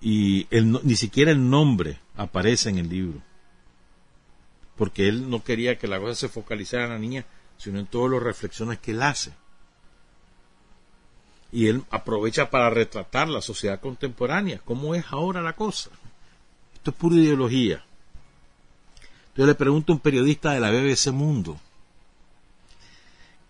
[0.00, 3.20] Y ni siquiera el nombre aparece en el libro.
[4.76, 7.24] Porque él no quería que la cosa se focalizara en la niña,
[7.56, 9.32] sino en todas las reflexiones que él hace.
[11.52, 15.90] Y él aprovecha para retratar la sociedad contemporánea, cómo es ahora la cosa.
[16.74, 17.84] Esto es pura ideología.
[19.36, 21.60] Yo le pregunto a un periodista de la BBC Mundo,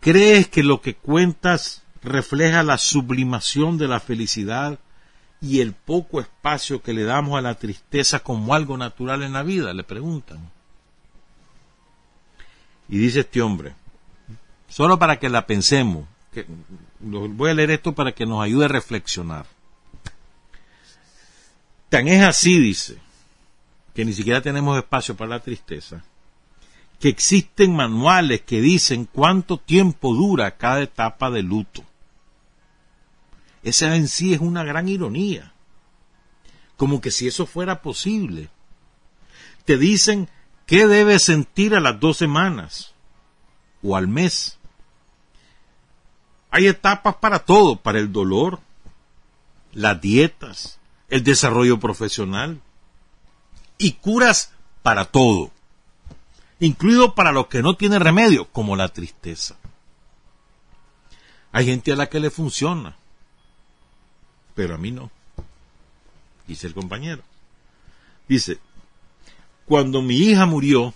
[0.00, 4.80] ¿crees que lo que cuentas refleja la sublimación de la felicidad
[5.40, 9.44] y el poco espacio que le damos a la tristeza como algo natural en la
[9.44, 9.72] vida?
[9.72, 10.50] Le preguntan.
[12.88, 13.74] Y dice este hombre,
[14.68, 16.06] solo para que la pensemos,
[17.00, 19.46] voy a leer esto para que nos ayude a reflexionar.
[21.88, 22.98] Tan es así, dice,
[23.96, 26.04] que ni siquiera tenemos espacio para la tristeza,
[27.00, 31.82] que existen manuales que dicen cuánto tiempo dura cada etapa de luto.
[33.62, 35.54] Esa en sí es una gran ironía.
[36.76, 38.50] Como que si eso fuera posible.
[39.64, 40.28] Te dicen
[40.66, 42.92] qué debes sentir a las dos semanas
[43.82, 44.58] o al mes.
[46.50, 48.60] Hay etapas para todo, para el dolor,
[49.72, 50.78] las dietas,
[51.08, 52.60] el desarrollo profesional,
[53.78, 54.52] y curas
[54.82, 55.50] para todo,
[56.60, 59.56] incluido para lo que no tiene remedio, como la tristeza.
[61.52, 62.96] Hay gente a la que le funciona,
[64.54, 65.10] pero a mí no,
[66.46, 67.22] dice el compañero.
[68.28, 68.58] Dice,
[69.66, 70.94] cuando mi hija murió,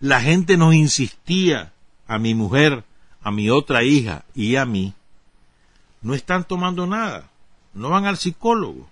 [0.00, 1.72] la gente nos insistía,
[2.06, 2.84] a mi mujer,
[3.22, 4.94] a mi otra hija y a mí,
[6.00, 7.28] no están tomando nada,
[7.74, 8.88] no van al psicólogo,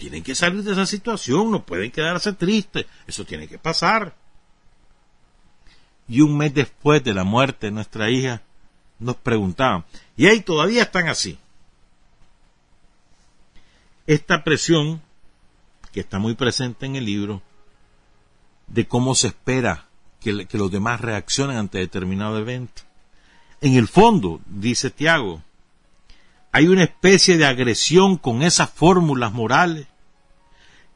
[0.00, 4.14] tienen que salir de esa situación, no pueden quedarse tristes, eso tiene que pasar.
[6.08, 8.40] Y un mes después de la muerte de nuestra hija,
[8.98, 9.84] nos preguntaban,
[10.16, 11.38] y ahí todavía están así.
[14.06, 15.02] Esta presión,
[15.92, 17.42] que está muy presente en el libro,
[18.68, 19.86] de cómo se espera
[20.18, 22.82] que, los demás reaccionen ante determinado evento.
[23.60, 25.42] En el fondo, dice Tiago,
[26.52, 29.89] hay una especie de agresión con esas fórmulas morales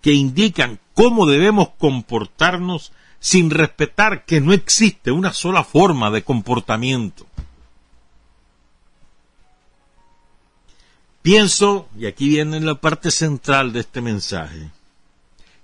[0.05, 7.25] que indican cómo debemos comportarnos sin respetar que no existe una sola forma de comportamiento.
[11.23, 14.69] Pienso, y aquí viene la parte central de este mensaje,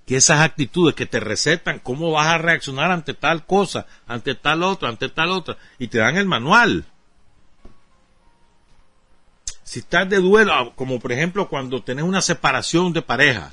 [0.07, 4.63] que esas actitudes que te recetan cómo vas a reaccionar ante tal cosa, ante tal
[4.63, 6.85] otra, ante tal otra, y te dan el manual.
[9.63, 13.51] Si estás de duelo, como por ejemplo cuando tenés una separación de pareja,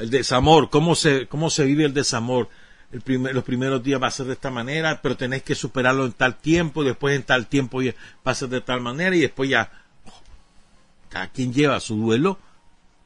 [0.00, 2.48] el desamor, cómo se, cómo se vive el desamor.
[2.90, 6.36] Los primeros días va a ser de esta manera, pero tenés que superarlo en tal
[6.36, 9.70] tiempo, después en tal tiempo va a ser de tal manera y después ya
[11.08, 12.38] cada quien lleva su duelo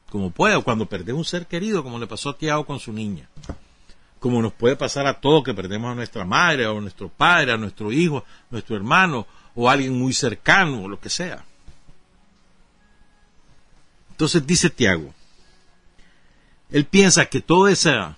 [0.09, 2.93] como puede, o cuando perdés un ser querido, como le pasó a Tiago con su
[2.93, 3.27] niña.
[4.19, 7.51] Como nos puede pasar a todos que perdemos a nuestra madre, o a nuestro padre,
[7.51, 11.43] a nuestro hijo, a nuestro hermano, o a alguien muy cercano, o lo que sea.
[14.11, 15.13] Entonces dice Tiago,
[16.75, 18.17] él piensa que toda esa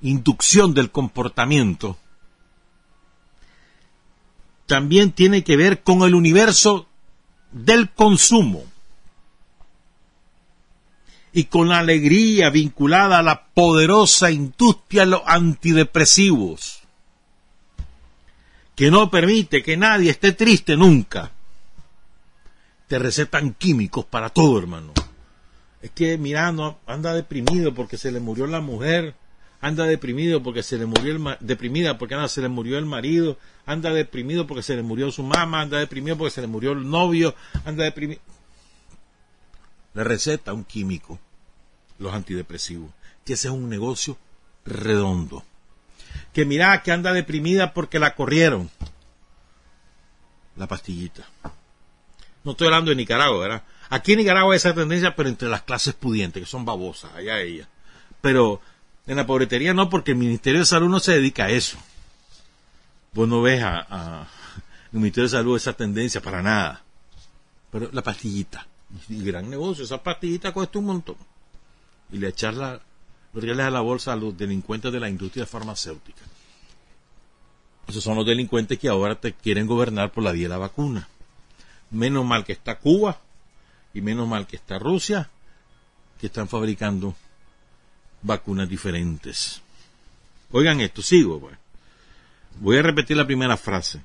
[0.00, 1.98] inducción del comportamiento
[4.66, 6.86] también tiene que ver con el universo
[7.50, 8.64] del consumo
[11.32, 16.82] y con la alegría vinculada a la poderosa industria de los antidepresivos,
[18.76, 21.32] que no permite que nadie esté triste nunca.
[22.86, 24.92] Te recetan químicos para todo, hermano.
[25.86, 29.14] Es que, mirando anda deprimido porque se le murió la mujer,
[29.60, 33.38] anda deprimido porque se le murió el deprimida porque anda, se le murió el marido,
[33.66, 36.90] anda deprimido porque se le murió su mamá, anda deprimido porque se le murió el
[36.90, 38.20] novio, anda deprimido.
[39.94, 41.20] Le receta un químico
[42.00, 42.90] los antidepresivos,
[43.24, 44.18] que ese es un negocio
[44.64, 45.44] redondo.
[46.32, 48.70] Que mira que anda deprimida porque la corrieron.
[50.56, 51.28] La pastillita.
[52.42, 53.62] No estoy hablando de Nicaragua, ¿verdad?
[53.88, 57.40] Aquí en Nicaragua hay esa tendencia, pero entre las clases pudientes, que son babosas, allá
[57.40, 57.68] ella.
[58.20, 58.60] Pero
[59.06, 61.78] en la pobretería no, porque el Ministerio de Salud no se dedica a eso.
[63.12, 64.26] Vos no ves a,
[64.92, 66.82] el Ministerio de Salud esa tendencia para nada.
[67.70, 68.66] Pero la pastillita,
[69.08, 71.16] y gran negocio, esa pastillita cuesta un montón.
[72.10, 72.80] Y le echar los
[73.32, 76.22] reales a la bolsa a los delincuentes de la industria farmacéutica.
[77.86, 81.08] Esos son los delincuentes que ahora te quieren gobernar por la vía de la vacuna.
[81.90, 83.20] Menos mal que está Cuba
[83.96, 85.30] y menos mal que está Rusia,
[86.20, 87.16] que están fabricando
[88.20, 89.62] vacunas diferentes.
[90.52, 91.40] Oigan esto, sigo.
[91.40, 91.56] Pues.
[92.60, 94.02] Voy a repetir la primera frase.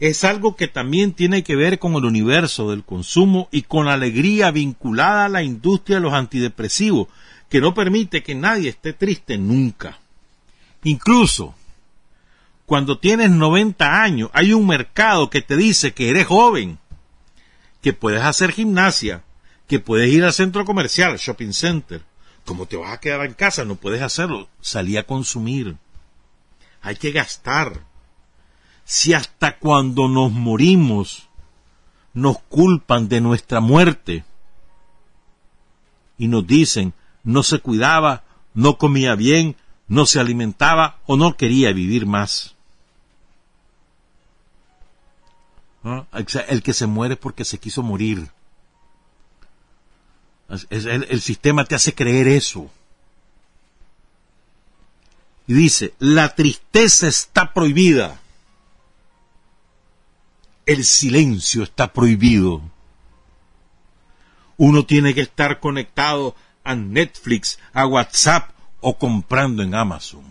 [0.00, 3.92] Es algo que también tiene que ver con el universo del consumo y con la
[3.92, 7.06] alegría vinculada a la industria de los antidepresivos,
[7.48, 10.00] que no permite que nadie esté triste nunca.
[10.82, 11.54] Incluso
[12.66, 16.78] cuando tienes 90 años, hay un mercado que te dice que eres joven,
[17.84, 19.22] que puedes hacer gimnasia,
[19.68, 22.02] que puedes ir al centro comercial, shopping center,
[22.44, 23.64] ¿Cómo te vas a quedar en casa?
[23.64, 24.48] No puedes hacerlo.
[24.60, 25.76] Salí a consumir.
[26.82, 27.80] Hay que gastar.
[28.84, 31.28] Si hasta cuando nos morimos
[32.12, 34.24] nos culpan de nuestra muerte
[36.18, 39.56] y nos dicen no se cuidaba, no comía bien,
[39.88, 42.53] no se alimentaba o no quería vivir más.
[45.84, 48.30] El que se muere porque se quiso morir.
[50.70, 52.70] El, sistema te hace creer eso.
[55.46, 58.20] Y dice, la tristeza está prohibida.
[60.64, 62.62] El silencio está prohibido.
[64.56, 70.24] Uno tiene que estar conectado a Netflix, a WhatsApp o comprando en Amazon.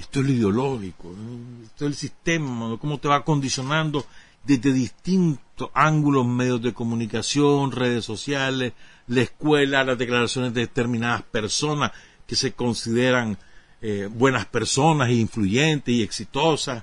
[0.00, 1.14] Esto es lo ideológico,
[1.62, 4.06] esto es el sistema, cómo te va condicionando
[4.42, 8.72] desde distintos ángulos, medios de comunicación, redes sociales,
[9.08, 11.92] la escuela, las declaraciones de determinadas personas
[12.26, 13.36] que se consideran
[13.82, 16.82] eh, buenas personas, influyentes y exitosas.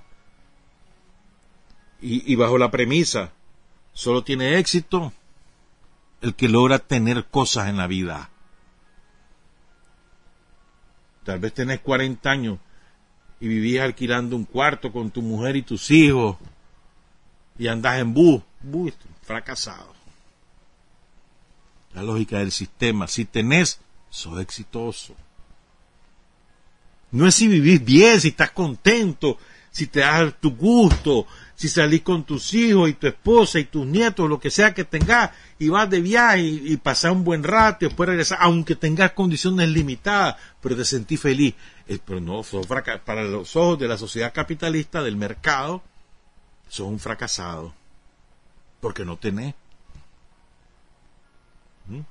[1.99, 3.31] Y, y bajo la premisa,
[3.93, 5.11] solo tiene éxito
[6.21, 8.29] el que logra tener cosas en la vida.
[11.23, 12.59] Tal vez tenés 40 años
[13.39, 16.37] y vivís alquilando un cuarto con tu mujer y tus hijos
[17.57, 19.93] y andas en bus, bus fracasado.
[21.93, 23.79] La lógica del sistema, si tenés,
[24.09, 25.15] sos exitoso.
[27.11, 29.37] No es si vivís bien, si estás contento,
[29.71, 31.27] si te das tu gusto,
[31.57, 34.83] si salís con tus hijos y tu esposa y tus nietos, lo que sea que
[34.83, 38.75] tengas, y vas de viaje y, y pasar un buen rato y después regresar, aunque
[38.75, 41.55] tengas condiciones limitadas, pero te sentís feliz.
[42.05, 42.43] Pero no,
[43.03, 45.81] para los ojos de la sociedad capitalista, del mercado,
[46.69, 47.73] sos un fracasado.
[48.79, 49.55] Porque no tenés.
[51.87, 52.01] ¿Mm?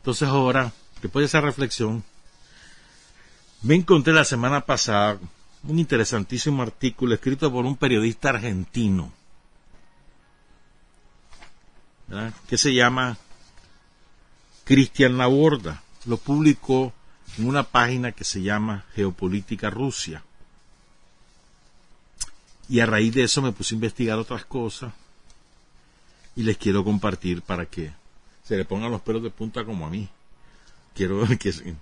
[0.00, 2.04] Entonces ahora, después de esa reflexión,
[3.62, 5.18] me encontré la semana pasada
[5.64, 9.12] un interesantísimo artículo escrito por un periodista argentino,
[12.48, 13.16] que se llama
[14.64, 15.82] Cristian Laborda.
[16.04, 16.92] Lo publicó
[17.38, 20.22] en una página que se llama Geopolítica Rusia.
[22.68, 24.92] Y a raíz de eso me puse a investigar otras cosas
[26.34, 27.92] y les quiero compartir para que
[28.44, 30.08] se le pongan los pelos de punta como a mí.
[30.94, 31.74] Quiero que,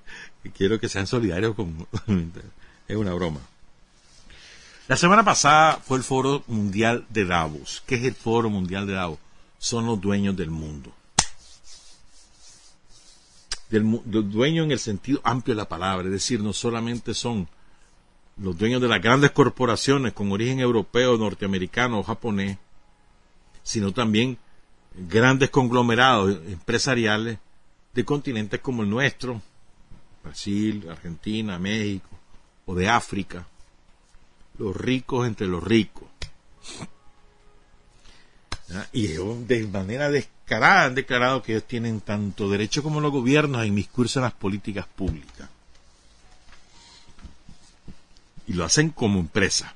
[0.56, 1.86] quiero que sean solidarios con...
[2.88, 3.40] es una broma.
[4.90, 7.80] La semana pasada fue el Foro Mundial de Davos.
[7.86, 9.20] ¿Qué es el Foro Mundial de Davos?
[9.56, 10.92] Son los dueños del mundo.
[13.68, 17.46] Del, dueño en el sentido amplio de la palabra, es decir, no solamente son
[18.36, 22.58] los dueños de las grandes corporaciones con origen europeo, norteamericano o japonés,
[23.62, 24.38] sino también
[25.08, 27.38] grandes conglomerados empresariales
[27.94, 29.40] de continentes como el nuestro,
[30.24, 32.08] Brasil, Argentina, México,
[32.66, 33.46] o de África,
[34.60, 36.06] los ricos entre los ricos.
[38.92, 43.66] Y de manera descarada han declarado que ellos tienen tanto derecho como los gobiernos a
[43.66, 45.48] inmiscuirse en las políticas públicas.
[48.46, 49.74] Y lo hacen como empresa.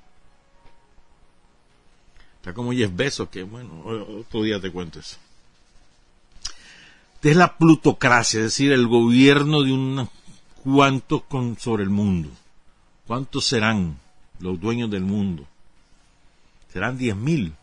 [2.37, 5.17] Está como Jeff Bezos, que bueno, otro día te cuento eso.
[7.23, 10.09] es la plutocracia, es decir, el gobierno de un
[10.63, 12.29] cuantos con, sobre el mundo.
[13.07, 14.04] ¿Cuántos serán
[14.41, 15.47] los dueños del mundo?
[16.73, 17.55] Serán diez mil.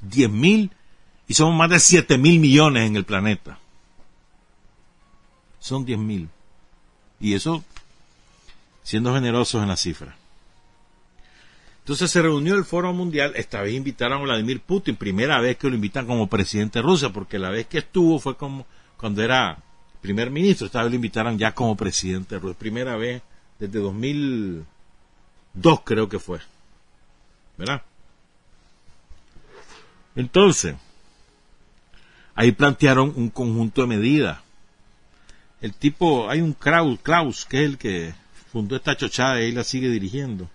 [0.00, 0.70] Diez mil
[1.28, 3.58] y somos más de siete mil millones en el planeta.
[5.60, 6.28] Son diez mil.
[7.20, 7.64] Y eso
[8.82, 10.16] siendo generosos en la cifra.
[11.80, 15.68] Entonces se reunió el Foro Mundial, esta vez invitaron a Vladimir Putin, primera vez que
[15.68, 19.58] lo invitan como presidente de Rusia, porque la vez que estuvo fue como cuando era
[20.00, 23.22] primer ministro, esta vez lo invitaron ya como presidente de Rusia, primera vez
[23.58, 23.80] desde
[25.54, 26.40] 2002 creo que fue.
[27.56, 27.82] ¿Verdad?
[30.14, 30.74] Entonces,
[32.34, 34.38] ahí plantearon un conjunto de medidas.
[35.60, 38.14] El tipo, hay un Klaus, Klaus, que es el que
[38.50, 40.50] fundó esta chochada y ahí la sigue dirigiendo.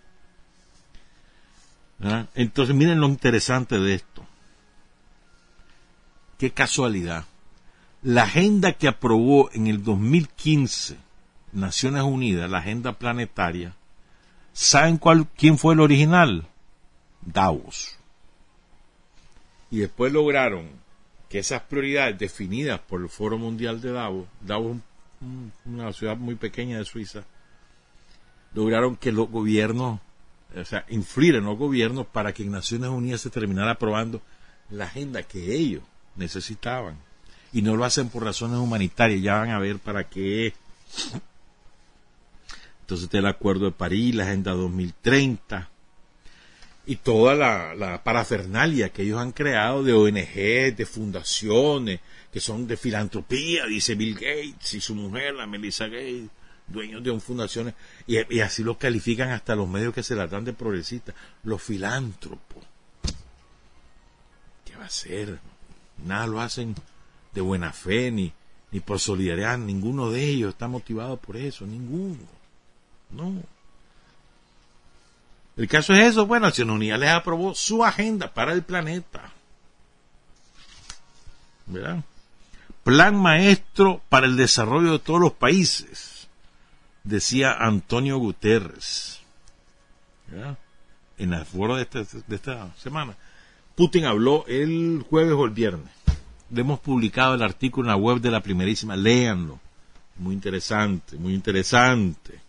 [2.36, 4.26] Entonces, miren lo interesante de esto.
[6.38, 7.26] Qué casualidad.
[8.04, 10.98] La agenda que aprobó en el 2015
[11.54, 13.74] Naciones Unidas, la agenda planetaria,
[14.58, 16.48] ¿saben cuál, quién fue el original?
[17.22, 17.96] Davos.
[19.70, 20.70] Y después lograron
[21.30, 24.78] que esas prioridades definidas por el Foro Mundial de Davos, Davos
[25.66, 27.24] una ciudad muy pequeña de Suiza,
[28.54, 30.00] lograron que los gobiernos,
[30.56, 34.22] o sea, influir en los gobiernos para que en Naciones Unidas se terminara aprobando
[34.72, 35.84] la agenda que ellos
[36.16, 36.98] necesitaban.
[37.54, 40.54] Y no lo hacen por razones humanitarias, ya van a ver para qué.
[42.88, 45.70] Entonces está el Acuerdo de París, la Agenda 2030
[46.86, 52.00] y toda la, parafernalia que ellos han creado de ONG, de fundaciones,
[52.32, 56.30] que son de filantropía, dice Bill Gates y su mujer, la Melissa Gates,
[56.66, 57.74] dueños de fundaciones,
[58.08, 61.14] y, así lo califican hasta los medios que se la dan de progresistas,
[61.44, 62.64] los filántropos.
[64.64, 65.40] ¿Qué va a ser?
[66.06, 66.74] Nada lo hacen
[67.34, 68.32] de buena fe ni,
[68.72, 72.37] ni por solidaridad, ninguno de ellos está motivado por eso, ninguno.
[73.10, 73.34] No.
[75.56, 79.32] El caso es eso, bueno, Naciones Unidas les aprobó su agenda para el planeta.
[81.66, 82.04] ¿Verdad?
[82.84, 86.18] Plan maestro para el desarrollo de todos los países
[87.08, 89.22] decía Antonio Guterres
[91.18, 93.16] en el foro de esta, de esta semana.
[93.76, 95.90] Putin habló el jueves o el viernes.
[96.50, 98.96] Le hemos publicado el artículo en la web de la primerísima.
[98.96, 99.60] Léanlo.
[100.18, 102.40] Muy interesante, muy interesante.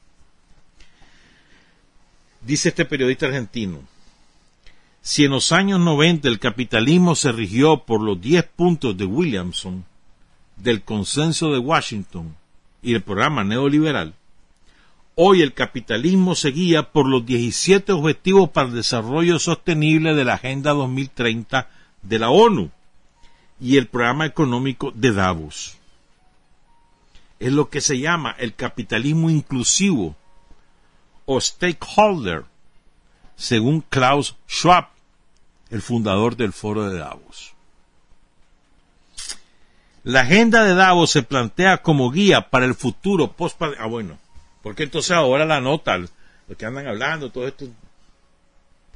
[2.49, 3.81] Dice este periodista argentino,
[5.03, 9.85] si en los años 90 el capitalismo se rigió por los 10 puntos de Williamson,
[10.57, 12.35] del consenso de Washington
[12.81, 14.15] y el programa neoliberal,
[15.15, 20.35] Hoy el capitalismo se guía por los 17 Objetivos para el Desarrollo Sostenible de la
[20.35, 21.69] Agenda 2030
[22.01, 22.71] de la ONU
[23.61, 25.77] y el programa económico de Davos.
[27.41, 30.17] Es lo que se llama el capitalismo inclusivo
[31.31, 32.47] o stakeholder,
[33.37, 34.89] según Klaus Schwab,
[35.69, 37.53] el fundador del foro de Davos.
[40.05, 44.17] La agenda de Davos se plantea como guía para el futuro post ah bueno
[44.63, 46.11] porque entonces ahora la nota, los
[46.57, 47.67] que andan hablando, todo esto,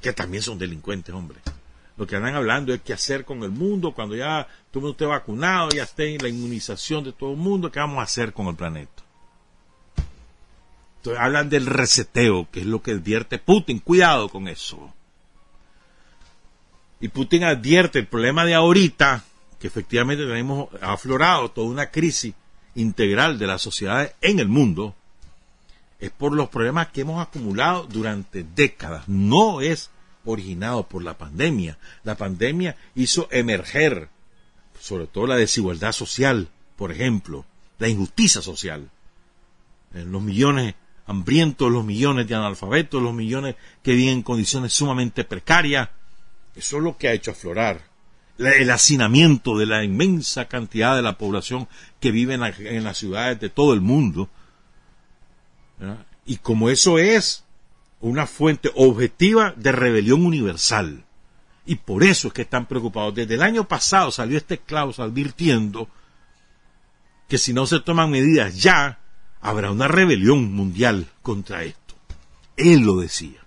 [0.01, 1.39] que también son delincuentes, hombre.
[1.99, 4.93] Lo que andan hablando es qué hacer con el mundo cuando ya todo el mundo
[4.93, 8.33] esté vacunado, ya esté en la inmunización de todo el mundo, qué vamos a hacer
[8.33, 9.02] con el planeta.
[11.19, 13.81] Hablan del reseteo, que es lo que advierte Putin.
[13.81, 14.93] Cuidado con eso.
[17.01, 19.25] Y Putin advierte el problema de ahorita,
[19.59, 22.35] que efectivamente tenemos aflorado toda una crisis
[22.75, 24.95] integral de las sociedades en el mundo,
[25.99, 29.09] es por los problemas que hemos acumulado durante décadas.
[29.09, 29.91] No es
[30.25, 31.79] originado por la pandemia.
[32.05, 34.09] La pandemia hizo emerger,
[34.81, 37.45] sobre todo la desigualdad social, por ejemplo,
[37.79, 38.91] la injusticia social.
[39.95, 40.75] Eh, los millones
[41.07, 45.89] hambrientos, los millones de analfabetos, los millones que viven en condiciones sumamente precarias.
[46.55, 47.81] Eso es lo que ha hecho aflorar.
[48.39, 51.69] El hacinamiento de la inmensa cantidad de la población
[52.01, 54.29] que vive en, las ciudades de todo el mundo
[56.25, 57.45] y como eso es
[58.01, 61.05] una fuente objetiva de rebelión universal,
[61.65, 63.15] Y por eso es que están preocupados.
[63.15, 65.89] Desde el año pasado salió este Klaus advirtiendo
[67.29, 68.99] que si no se toman medidas ya,
[69.43, 71.95] habrá una rebelión mundial contra esto.
[72.57, 73.41] Él lo decía.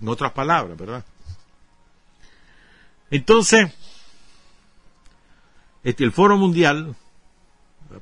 [0.00, 1.04] En otras palabras, ¿verdad?
[3.10, 3.72] Entonces,
[5.84, 6.96] este, el Foro Mundial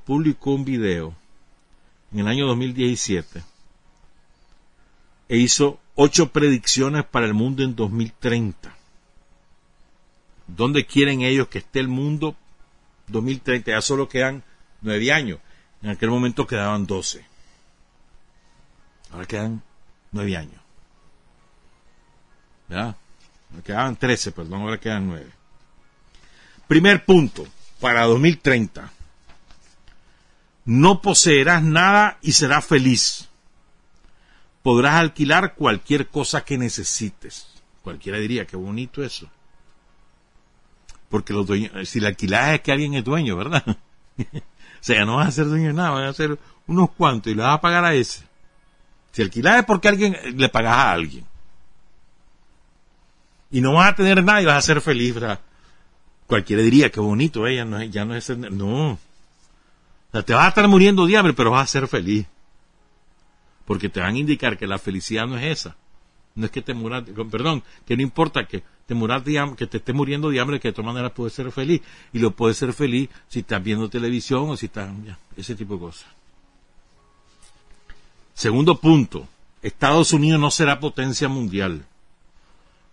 [0.05, 1.15] publicó un video
[2.13, 3.43] en el año 2017
[5.29, 8.75] e hizo ocho predicciones para el mundo en 2030.
[10.47, 12.37] ¿Dónde quieren ellos que esté el mundo
[13.09, 13.71] 2030?
[13.71, 14.43] Ya solo quedan
[14.81, 15.41] nueve años.
[15.83, 17.25] En aquel momento quedaban doce.
[19.11, 19.63] Ahora quedan
[20.13, 20.61] nueve años.
[22.69, 22.97] ¿Ya?
[23.65, 25.31] Quedaban trece, perdón, ahora quedan nueve.
[26.69, 27.47] Primer punto,
[27.81, 28.93] para 2030.
[30.67, 33.29] No poseerás nada y serás feliz.
[34.63, 37.49] Podrás alquilar cualquier cosa que necesites.
[37.83, 39.29] Cualquiera diría, qué bonito eso.
[41.09, 43.65] Porque los dueños, si la alquilaje es que alguien es dueño, ¿verdad?
[44.81, 47.43] sea, no vas a ser dueño de nada, vas a ser unos cuantos y le
[47.43, 48.25] vas a pagar a ese.
[49.13, 51.25] Si alquilas es porque alguien le pagas a alguien.
[53.51, 55.41] Y no vas a tener nada y vas a ser feliz, ¿verdad?
[56.27, 58.31] Cualquiera diría, qué bonito, ella no ya no es...
[58.31, 58.93] No.
[58.93, 58.99] O
[60.13, 62.27] sea, te vas a estar muriendo de hambre, pero vas a ser feliz.
[63.65, 65.77] Porque te van a indicar que la felicidad no es esa.
[66.41, 69.67] No es que te muras, perdón, que no importa que te muras de hambre, que
[69.67, 71.83] te estés muriendo de hambre, que de todas maneras puedes ser feliz.
[72.15, 74.91] Y lo puedes ser feliz si estás viendo televisión o si estás,
[75.37, 76.07] ese tipo de cosas.
[78.33, 79.29] Segundo punto,
[79.61, 81.85] Estados Unidos no será potencia mundial.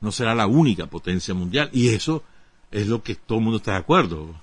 [0.02, 1.70] No será la única potencia mundial.
[1.72, 2.22] Y eso
[2.70, 4.36] es lo que todo el mundo está de acuerdo.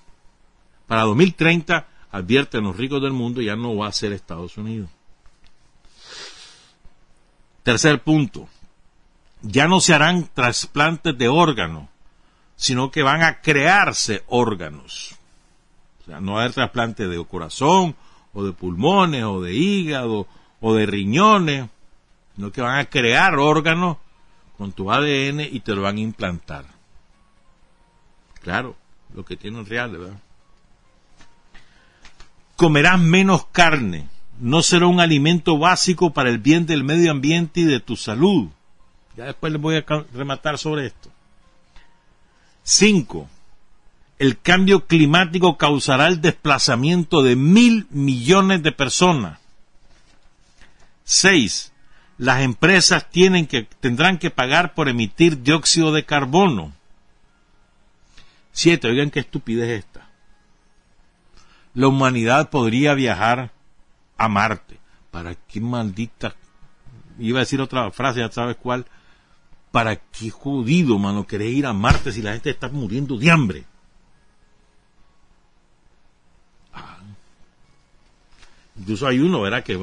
[0.86, 4.88] Para 2030, advierten los ricos del mundo, ya no va a ser Estados Unidos.
[7.62, 8.46] Tercer punto,
[9.44, 11.88] ya no se harán trasplantes de órganos,
[12.56, 15.16] sino que van a crearse órganos.
[16.02, 17.94] O sea, no va a haber trasplante de corazón,
[18.32, 20.26] o de pulmones, o de hígado,
[20.60, 21.68] o de riñones,
[22.34, 23.98] sino que van a crear órganos
[24.56, 26.64] con tu ADN y te lo van a implantar.
[28.40, 28.76] Claro,
[29.14, 30.18] lo que tiene real, ¿verdad?
[32.56, 34.08] Comerás menos carne,
[34.40, 38.48] no será un alimento básico para el bien del medio ambiente y de tu salud.
[39.16, 41.10] Ya después les voy a rematar sobre esto.
[42.64, 43.28] 5.
[44.18, 49.38] El cambio climático causará el desplazamiento de mil millones de personas.
[51.04, 51.72] 6.
[52.18, 56.72] Las empresas tienen que, tendrán que pagar por emitir dióxido de carbono.
[58.52, 58.88] 7.
[58.88, 60.08] Oigan qué estupidez esta.
[61.74, 63.50] La humanidad podría viajar
[64.16, 64.78] a Marte.
[65.10, 66.34] ¿Para qué maldita?
[67.18, 68.86] Iba a decir otra frase, ya sabes cuál.
[69.74, 73.64] ¿Para qué jodido, mano, querés ir a Marte si la gente está muriendo de hambre?
[76.72, 76.98] Ah.
[78.78, 79.64] Incluso hay uno, ¿verdad?
[79.64, 79.76] Que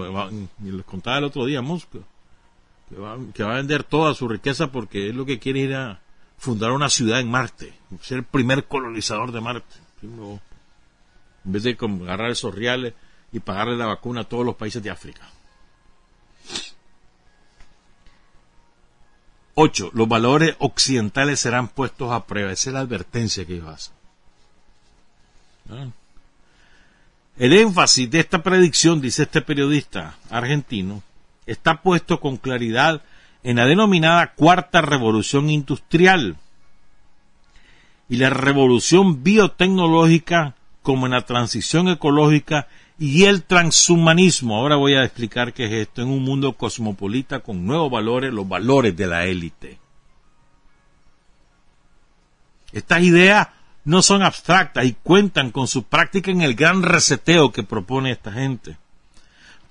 [0.63, 2.05] les contaba el otro día, Mosco,
[2.87, 5.75] que va, que va a vender toda su riqueza porque es lo que quiere ir
[5.75, 5.99] a
[6.37, 9.75] fundar una ciudad en Marte, ser el primer colonizador de Marte.
[10.03, 10.39] En
[11.43, 12.93] vez de agarrar esos reales
[13.33, 15.27] y pagarle la vacuna a todos los países de África.
[19.55, 19.91] 8.
[19.93, 22.51] Los valores occidentales serán puestos a prueba.
[22.51, 23.93] Esa es la advertencia que ellos hacen.
[27.37, 31.01] El énfasis de esta predicción, dice este periodista argentino,
[31.45, 33.01] está puesto con claridad
[33.43, 36.37] en la denominada cuarta revolución industrial
[38.09, 42.67] y la revolución biotecnológica como en la transición ecológica
[43.01, 44.55] y el transhumanismo.
[44.55, 48.47] Ahora voy a explicar qué es esto en un mundo cosmopolita con nuevos valores, los
[48.47, 49.79] valores de la élite.
[52.71, 53.47] Estas ideas
[53.85, 58.31] no son abstractas y cuentan con su práctica en el gran reseteo que propone esta
[58.31, 58.77] gente,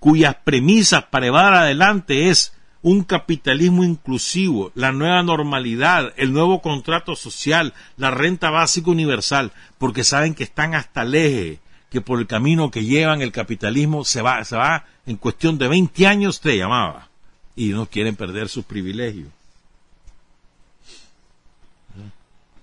[0.01, 2.53] cuyas premisas para llevar adelante es
[2.83, 10.03] un capitalismo inclusivo, la nueva normalidad, el nuevo contrato social, la renta básica universal, porque
[10.03, 11.61] saben que están hasta el eje
[11.91, 15.69] que por el camino que llevan el capitalismo se va, se va en cuestión de
[15.69, 17.09] 20 años, te llamaba,
[17.57, 19.29] y no quieren perder sus privilegios.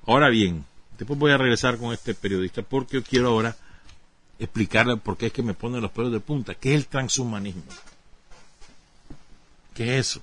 [0.05, 0.65] Ahora bien,
[0.97, 3.57] después voy a regresar con este periodista porque yo quiero ahora
[4.39, 7.63] explicarle por qué es que me pone los pelos de punta, qué es el transhumanismo.
[9.73, 10.21] ¿Qué es eso?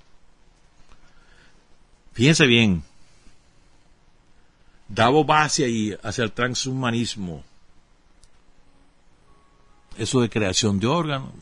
[2.14, 2.82] Fíjense bien,
[4.88, 5.66] Davo va hacia,
[6.02, 7.44] hacia el transhumanismo
[9.98, 11.32] eso de creación de órganos.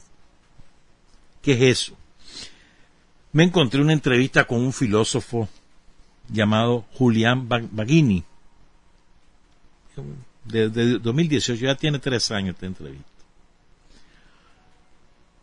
[1.40, 1.96] ¿Qué es eso?
[3.32, 5.48] Me encontré una entrevista con un filósofo
[6.28, 8.24] llamado Julián Baghini.
[10.44, 13.04] De, 2018, ya tiene tres años esta entrevista.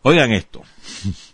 [0.02, 0.62] Oigan esto.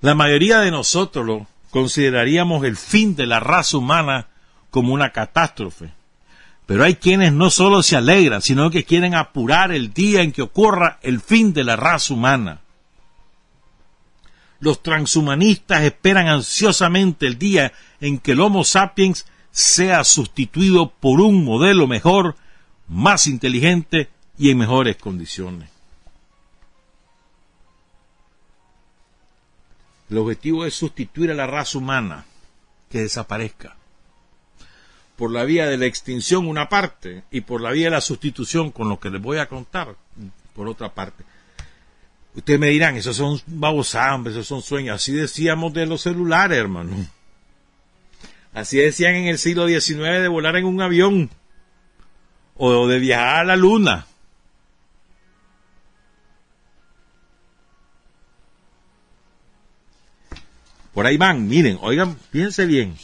[0.00, 4.28] La mayoría de nosotros consideraríamos el fin de la raza humana
[4.70, 5.90] como una catástrofe.
[6.66, 10.42] Pero hay quienes no solo se alegran, sino que quieren apurar el día en que
[10.42, 12.60] ocurra el fin de la raza humana.
[14.58, 21.44] Los transhumanistas esperan ansiosamente el día en que el Homo sapiens sea sustituido por un
[21.44, 22.36] modelo mejor,
[22.88, 25.70] más inteligente y en mejores condiciones.
[30.10, 32.24] El objetivo es sustituir a la raza humana,
[32.90, 33.76] que desaparezca.
[35.16, 38.70] Por la vía de la extinción una parte y por la vía de la sustitución
[38.70, 39.96] con lo que les voy a contar
[40.54, 41.24] por otra parte.
[42.34, 44.96] Ustedes me dirán, esos son babosambres, esos son sueños.
[44.96, 46.94] Así decíamos de los celulares, hermano.
[48.52, 51.30] Así decían en el siglo XIX de volar en un avión
[52.56, 54.06] o de viajar a la luna.
[60.92, 62.96] Por ahí van, miren, oigan, fíjense bien.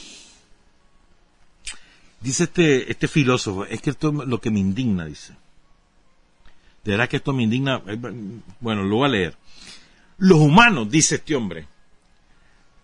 [2.23, 5.35] Dice este, este filósofo, es que esto es lo que me indigna, dice.
[6.85, 7.83] De verdad que esto me indigna.
[7.87, 7.99] Eh,
[8.61, 9.37] bueno, lo voy a leer.
[10.19, 11.67] Los humanos, dice este hombre,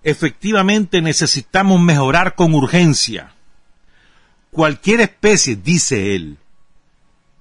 [0.02, 3.32] efectivamente necesitamos mejorar con urgencia.
[4.50, 6.38] Cualquier especie, dice él,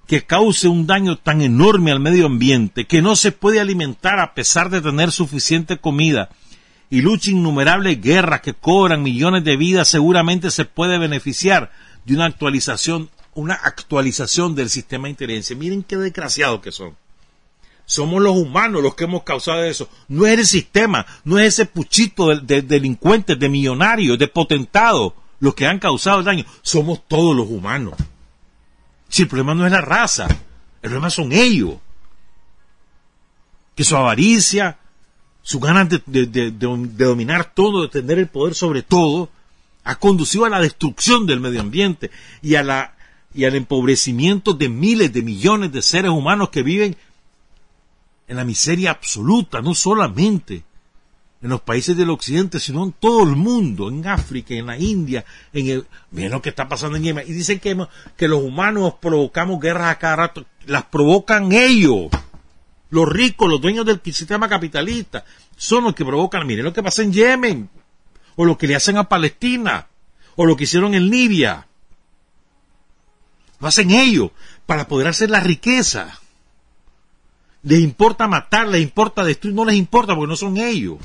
[0.06, 4.34] que cause un daño tan enorme al medio ambiente que no se puede alimentar a
[4.34, 6.30] pesar de tener suficiente comida
[6.90, 11.70] y lucha innumerables guerras que cobran millones de vidas, seguramente se puede beneficiar
[12.08, 15.54] de una actualización una actualización del sistema de inteligencia.
[15.54, 16.96] Miren qué desgraciados que son.
[17.86, 19.88] Somos los humanos los que hemos causado eso.
[20.08, 25.54] No es el sistema, no es ese puchito de, delincuentes, de millonarios, de potentados los
[25.54, 26.44] que han causado el daño.
[26.62, 27.94] Somos todos los humanos.
[29.08, 31.76] Si el problema no es la raza, el problema son ellos.
[33.76, 34.78] Que su avaricia,
[35.42, 39.30] su ganas de, de, dominar todo, de tener el poder sobre todo,
[39.88, 42.10] ha conducido a la destrucción del medio ambiente
[42.42, 42.94] y a la
[43.32, 46.94] y al empobrecimiento de miles de millones de seres humanos que viven
[48.26, 50.62] en la miseria absoluta, no solamente
[51.40, 55.24] en los países del occidente, sino en todo el mundo, en África, en la India,
[55.54, 57.24] en el, miren lo que está pasando en Yemen.
[57.26, 57.74] Y dicen que,
[58.14, 62.08] que los humanos provocamos guerras a cada rato, las provocan ellos.
[62.90, 65.24] Los ricos, los dueños del sistema capitalista,
[65.56, 67.70] son los que provocan, miren lo que pasa en Yemen,
[68.38, 69.88] o lo que le hacen a Palestina,
[70.36, 71.66] o lo que hicieron en Libia.
[73.58, 74.30] Lo hacen ellos
[74.64, 76.20] para poder hacer la riqueza.
[77.64, 80.98] Les importa matar, les importa destruir, no les importa porque no son ellos.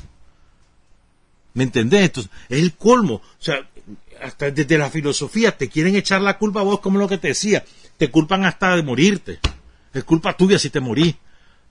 [1.54, 2.04] ¿Me entendés?
[2.04, 3.14] Esto es el colmo.
[3.14, 3.68] O sea,
[4.22, 7.28] hasta desde la filosofía te quieren echar la culpa a vos, como lo que te
[7.28, 7.64] decía.
[7.96, 9.40] Te culpan hasta de morirte.
[9.92, 11.16] Es culpa tuya si te morís.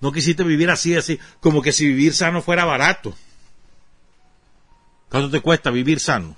[0.01, 3.15] No quisiste vivir así, así, como que si vivir sano fuera barato.
[5.13, 6.35] ¿Cuánto te cuesta vivir sano?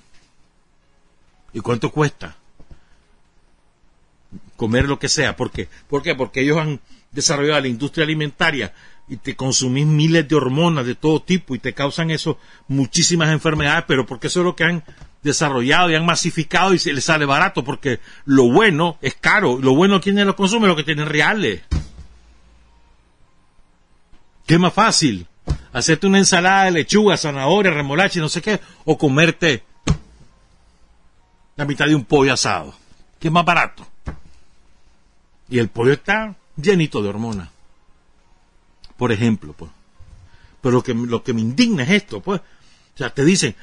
[1.54, 2.36] ¿Y cuánto cuesta?
[4.56, 5.34] comer lo que sea.
[5.34, 5.66] ¿Por qué?
[5.88, 6.14] ¿Por qué?
[6.14, 6.80] Porque ellos han
[7.12, 8.74] desarrollado la industria alimentaria
[9.08, 12.38] y te consumís miles de hormonas de todo tipo y te causan eso
[12.68, 14.84] muchísimas enfermedades, pero porque eso es lo que han
[15.22, 19.74] desarrollado y han masificado y se les sale barato, porque lo bueno es caro, lo
[19.74, 21.62] bueno quienes lo consumen, lo que tienen reales.
[24.46, 25.26] ¿Qué más fácil?
[25.72, 29.62] Hacerte una ensalada de lechuga, zanahoria, remolacha y no sé qué, o comerte
[31.56, 32.74] la mitad de un pollo asado.
[33.18, 33.86] ¿Qué es más barato?
[35.48, 37.48] Y el pollo está llenito de hormonas.
[38.96, 39.70] Por ejemplo, pues.
[40.60, 42.40] Pero lo que, lo que me indigna es esto, pues.
[42.40, 43.54] O sea, te dicen,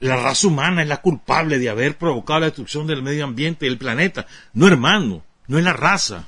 [0.00, 3.68] la raza humana es la culpable de haber provocado la destrucción del medio ambiente y
[3.68, 4.26] del planeta.
[4.52, 6.26] No, hermano, no es la raza.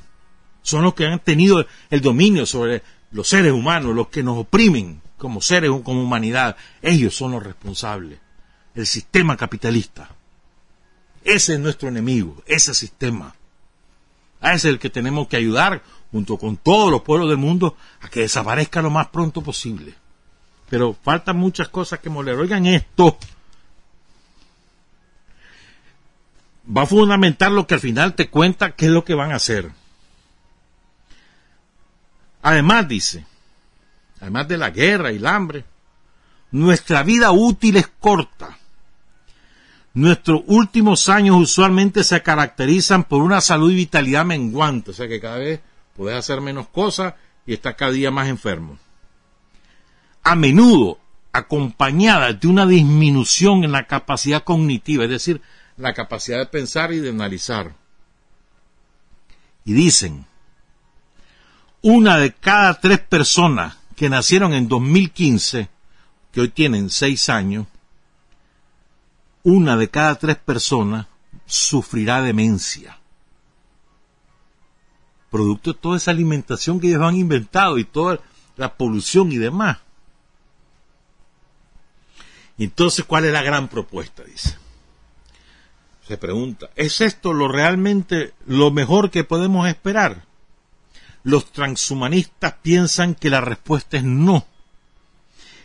[0.63, 5.03] Son los que han tenido el dominio sobre los seres humanos, los que nos oprimen
[5.25, 6.55] como seres, como humanidad.
[6.83, 8.19] Ellos son los responsables.
[8.75, 10.11] El sistema capitalista.
[11.25, 13.35] Ese es nuestro enemigo, ese sistema.
[14.43, 15.83] A ese es el que tenemos que ayudar,
[16.13, 19.95] junto con todos los pueblos del mundo, a que desaparezca lo más pronto posible.
[20.69, 22.35] Pero faltan muchas cosas que moler.
[22.35, 23.17] Oigan esto.
[26.69, 29.37] Va a fundamentar lo que al final te cuenta qué es lo que van a
[29.37, 29.71] hacer.
[32.43, 33.25] Además, dice,
[34.25, 35.65] además de la guerra y el hambre,
[36.51, 38.57] nuestra vida útil es corta
[39.93, 45.21] Nuestros últimos años usualmente se caracterizan por una salud y vitalidad menguante, o sea que
[45.21, 45.61] cada vez
[45.95, 47.15] puedes hacer menos cosas
[47.47, 48.79] y estás cada día más enfermo.
[50.23, 50.99] A menudo
[51.33, 55.43] acompañada de una disminución en la capacidad cognitiva, es decir,
[55.77, 57.75] la capacidad de pensar y de analizar.
[59.67, 60.27] Y dicen,
[61.83, 65.69] una de cada tres personas que nacieron en 2015,
[66.33, 67.67] que hoy tienen seis años,
[69.43, 71.07] una de cada tres personas
[71.47, 72.99] sufrirá demencia.
[75.31, 78.21] Producto de toda esa alimentación que ellos han inventado y toda
[78.57, 79.79] la polución y demás.
[82.57, 84.23] Entonces, ¿cuál es la gran propuesta?
[84.23, 84.57] Dice.
[86.07, 90.25] Se pregunta, ¿es esto lo realmente lo mejor que podemos esperar?
[91.25, 94.47] Los transhumanistas piensan que la respuesta es no.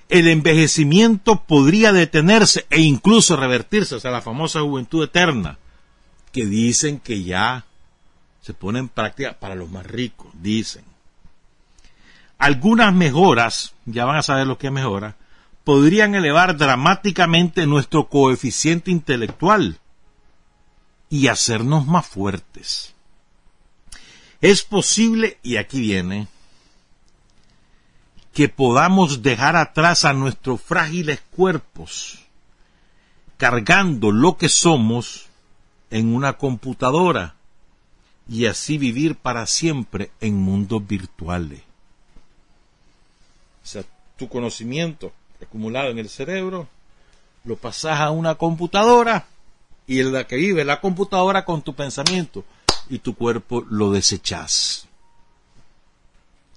[0.07, 5.59] El envejecimiento podría detenerse e incluso revertirse, o sea, la famosa juventud eterna,
[6.31, 7.65] que dicen que ya
[8.41, 10.83] se pone en práctica para los más ricos, dicen.
[12.37, 15.17] Algunas mejoras, ya van a saber lo que mejora,
[15.65, 19.77] podrían elevar dramáticamente nuestro coeficiente intelectual
[21.09, 22.95] y hacernos más fuertes.
[24.41, 26.27] Es posible, y aquí viene,
[28.33, 32.19] que podamos dejar atrás a nuestros frágiles cuerpos,
[33.37, 35.27] cargando lo que somos
[35.91, 37.35] en una computadora
[38.29, 41.61] y así vivir para siempre en mundos virtuales.
[43.63, 43.83] O sea,
[44.17, 45.11] tu conocimiento
[45.41, 46.67] acumulado en el cerebro,
[47.43, 49.25] lo pasas a una computadora
[49.87, 52.43] y en la que vive la computadora con tu pensamiento
[52.89, 54.87] y tu cuerpo lo desechas.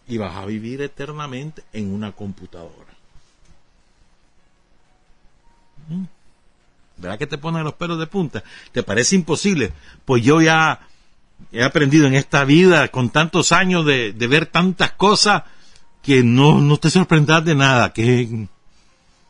[0.08, 2.92] Y vas a vivir eternamente en una computadora.
[5.88, 6.04] ¿Mm?
[6.96, 8.42] ¿Verdad que te ponen los pelos de punta?
[8.72, 9.72] ¿Te parece imposible?
[10.04, 10.80] Pues yo ya
[11.50, 15.42] he aprendido en esta vida, con tantos años de, ver tantas cosas,
[16.02, 18.48] que no, no te sorprendas de nada, que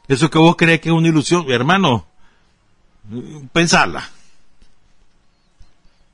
[0.09, 2.07] eso que vos crees que es una ilusión, hermano,
[3.53, 4.09] pensarla.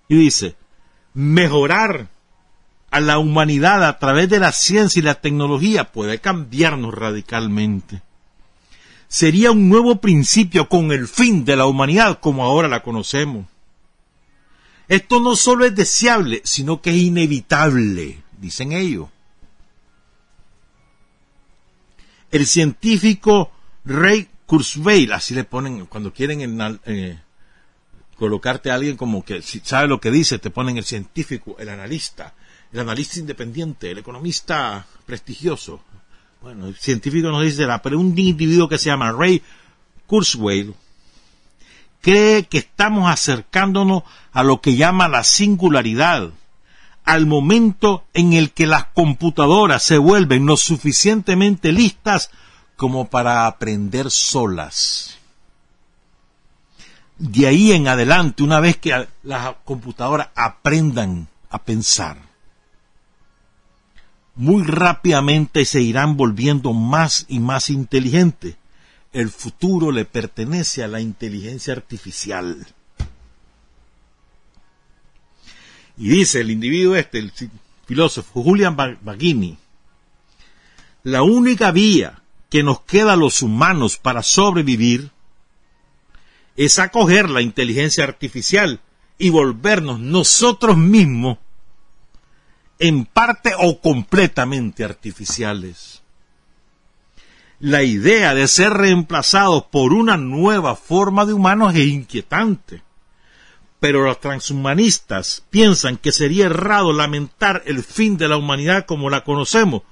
[0.09, 0.56] Y dice,
[1.19, 2.07] mejorar
[2.93, 8.03] a la humanidad a través de la ciencia y la tecnología puede cambiarnos radicalmente.
[9.09, 13.47] Sería un nuevo principio con el fin de la humanidad como ahora la conocemos.
[14.86, 19.09] Esto no solo es deseable, sino que es inevitable, dicen ellos.
[22.31, 23.51] El científico
[23.85, 27.19] Ray Kurzweil, así le ponen, cuando quieren eh,
[28.19, 31.69] colocarte a alguien como que si sabe lo que dice, te ponen el científico, el
[31.69, 32.35] analista,
[32.73, 35.81] el analista independiente, el economista prestigioso.
[36.43, 39.43] Bueno, el científico nos dice, pero un individuo que se llama Ray
[40.07, 40.74] Kurzweil
[42.01, 46.31] cree que estamos acercándonos a lo que llama la singularidad,
[47.05, 52.31] al momento en el que las computadoras se vuelven lo suficientemente listas
[52.77, 55.18] como para aprender solas.
[57.19, 62.19] De ahí en adelante, una vez que las computadoras aprendan a pensar,
[64.36, 68.55] muy rápidamente se irán volviendo más y más inteligentes.
[69.12, 72.69] El futuro le pertenece a la inteligencia artificial.
[75.97, 77.32] Y dice el individuo este, el
[77.85, 79.59] filósofo Julian Baghini,
[81.03, 85.11] la única vía que nos queda a los humanos para sobrevivir
[86.59, 88.80] es acoger la inteligencia artificial
[89.16, 91.39] y volvernos nosotros mismos
[92.80, 96.02] en parte o completamente artificiales.
[97.60, 102.82] La idea de ser reemplazados por una nueva forma de humanos es inquietante,
[103.78, 109.22] pero los transhumanistas piensan que sería errado lamentar el fin de la humanidad como la
[109.22, 109.82] conocemos,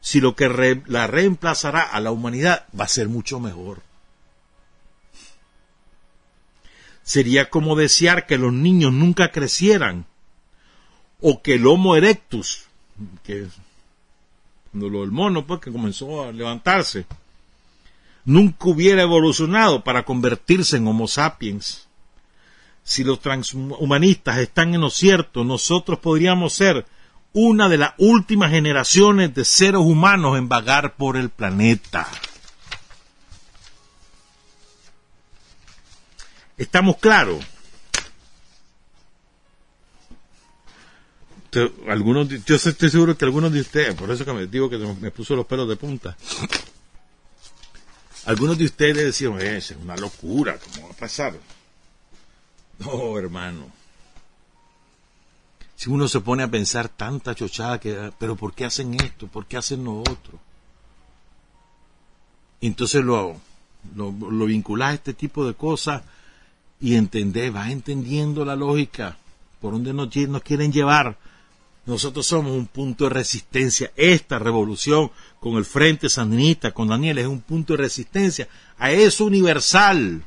[0.00, 3.87] si lo que la reemplazará a la humanidad va a ser mucho mejor.
[7.08, 10.04] Sería como desear que los niños nunca crecieran
[11.22, 12.66] o que el Homo erectus,
[13.24, 13.46] que
[14.70, 17.06] cuando el mono pues, que comenzó a levantarse,
[18.26, 21.88] nunca hubiera evolucionado para convertirse en Homo sapiens.
[22.82, 26.84] Si los transhumanistas están en lo cierto, nosotros podríamos ser
[27.32, 32.06] una de las últimas generaciones de seres humanos en vagar por el planeta.
[36.58, 37.42] ¿Estamos claros?
[41.88, 45.10] Algunos, yo estoy seguro que algunos de ustedes, por eso que me digo que me
[45.10, 46.16] puso los pelos de punta.
[48.26, 51.34] Algunos de ustedes decían, es una locura, ¿cómo va a pasar?
[52.78, 53.78] No, hermano
[55.78, 59.28] si uno se pone a pensar tanta chochada que, pero ¿por qué hacen esto?
[59.28, 60.40] ¿Por qué hacen lo otro?
[62.60, 63.36] Entonces lo,
[63.94, 66.02] lo, lo a este tipo de cosas
[66.80, 69.18] y entendés, vas entendiendo la lógica,
[69.60, 71.18] por donde nos, nos quieren llevar.
[71.86, 73.92] Nosotros somos un punto de resistencia.
[73.96, 75.10] Esta revolución
[75.40, 78.48] con el Frente Sandinista, con Daniel, es un punto de resistencia
[78.78, 80.24] a eso universal.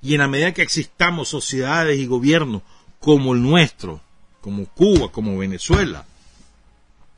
[0.00, 2.62] Y en la medida que existamos sociedades y gobiernos
[2.98, 4.00] como el nuestro,
[4.40, 6.06] como Cuba, como Venezuela,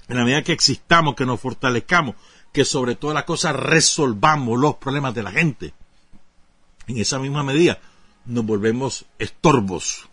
[0.09, 2.17] en la medida que existamos, que nos fortalezcamos,
[2.53, 5.75] que sobre todas las cosas resolvamos los problemas de la gente,
[6.87, 7.81] en esa misma medida
[8.27, 10.09] nos volvemos estorbos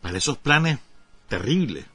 [0.00, 0.78] para esos planes
[1.28, 1.86] terribles.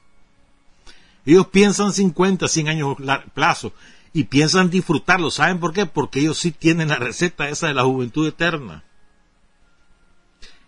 [1.25, 2.97] Ellos piensan 50, 100 años
[3.33, 3.73] plazo
[4.13, 5.31] y piensan disfrutarlo.
[5.31, 5.85] ¿Saben por qué?
[5.85, 8.83] Porque ellos sí tienen la receta esa de la juventud eterna.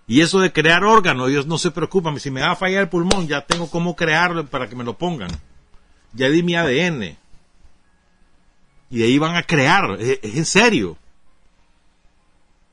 [0.07, 2.19] Y eso de crear órganos, ellos no se preocupan.
[2.19, 4.97] Si me va a fallar el pulmón, ya tengo cómo crearlo para que me lo
[4.97, 5.29] pongan.
[6.13, 7.17] Ya di mi ADN.
[8.89, 9.97] Y ahí van a crear.
[9.99, 10.97] Es, en serio.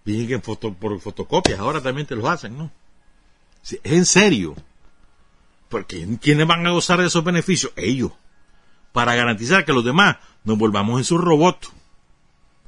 [0.05, 2.70] Dicen que por fotocopias ahora también te lo hacen, ¿no?
[3.62, 4.55] es en serio.
[5.68, 7.72] Porque ¿quiénes van a gozar de esos beneficios?
[7.76, 8.12] Ellos.
[8.93, 11.72] Para garantizar que los demás nos volvamos en su robot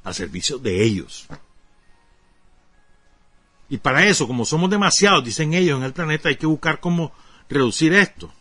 [0.03, 1.27] al servicio de ellos.
[3.69, 7.13] Y para eso, como somos demasiados, dicen ellos, en el planeta, hay que buscar cómo
[7.49, 8.33] reducir esto.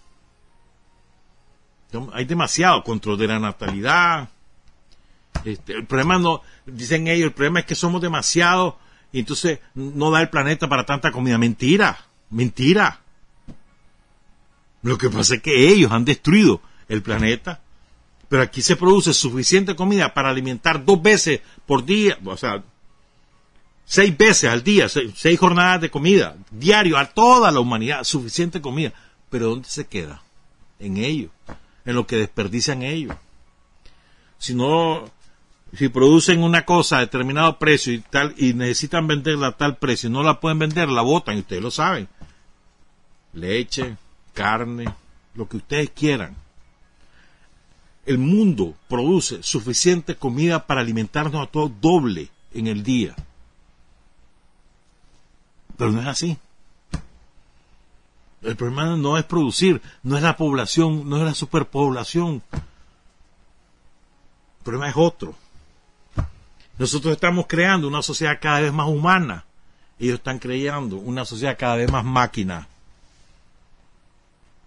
[2.13, 4.29] Hay demasiado control de la natalidad.
[5.45, 8.75] Este, el problema no, dicen ellos, el problema es que somos demasiados
[9.13, 11.39] y entonces no da el planeta para tanta comida.
[11.39, 11.99] Mentira,
[12.31, 13.01] mentira.
[14.83, 17.61] Lo que pasa es que ellos han destruido el planeta,
[18.29, 22.63] pero aquí se produce suficiente comida para alimentar dos veces por día, o sea,
[23.85, 28.93] seis veces al día, seis, jornadas de comida, diario, a toda la humanidad, suficiente comida.
[29.31, 30.23] Pero ¿dónde se queda?
[30.79, 31.31] En ellos,
[31.85, 33.17] en lo que desperdician ellos.
[34.39, 35.11] Si no,
[35.77, 40.09] si producen una cosa a determinado precio y tal, y necesitan venderla a tal precio
[40.09, 42.09] y no la pueden vender, la botan, y ustedes lo saben.
[43.35, 43.97] Leche,
[44.33, 44.87] carne,
[45.35, 46.35] lo que ustedes quieran.
[48.07, 53.15] El mundo produce suficiente comida para alimentarnos a todos doble en el día.
[55.77, 56.39] Pero no es así.
[58.43, 62.43] El problema no es producir, no es la población, no es la superpoblación.
[62.53, 62.63] El
[64.63, 65.35] problema es otro.
[66.79, 69.45] Nosotros estamos creando una sociedad cada vez más humana.
[69.99, 72.69] Ellos están creando una sociedad cada vez más máquina.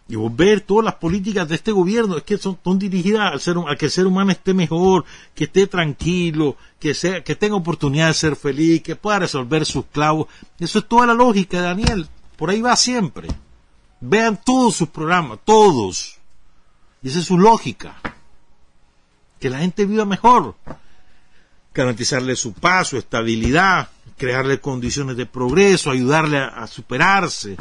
[0.08, 3.58] Y vos ver todas las políticas de este gobierno es que son, dirigidas al ser,
[3.68, 5.06] a que el ser humano esté mejor,
[5.36, 9.86] que esté tranquilo, que sea, que tenga oportunidad de ser feliz, que pueda resolver sus
[9.86, 10.28] clavos.
[10.58, 12.10] Eso es toda la lógica, Daniel.
[12.38, 13.28] Por ahí va siempre.
[14.02, 16.18] Vean todos sus programas, todos.
[17.04, 18.02] Y esa es su lógica.
[19.40, 20.56] Que la gente viva mejor.
[21.74, 27.58] Garantizarle su paz, su estabilidad, crearle condiciones de progreso, ayudarle a superarse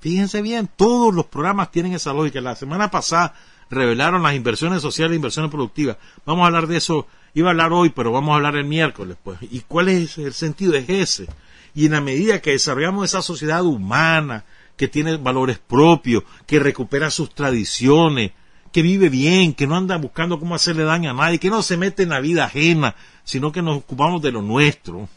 [0.00, 2.40] Fíjense bien, todos los programas tienen esa lógica.
[2.40, 3.34] La semana pasada
[3.68, 5.96] revelaron las inversiones sociales e inversiones productivas.
[6.24, 9.16] Vamos a hablar de eso, iba a hablar hoy, pero vamos a hablar el miércoles.
[9.22, 9.38] Pues.
[9.42, 10.74] ¿Y cuál es el sentido?
[10.74, 11.26] Es ese.
[11.74, 14.44] Y en la medida que desarrollamos esa sociedad humana,
[14.76, 18.32] que tiene valores propios, que recupera sus tradiciones,
[18.72, 21.76] que vive bien, que no anda buscando cómo hacerle daño a nadie, que no se
[21.76, 25.08] mete en la vida ajena, sino que nos ocupamos de lo nuestro.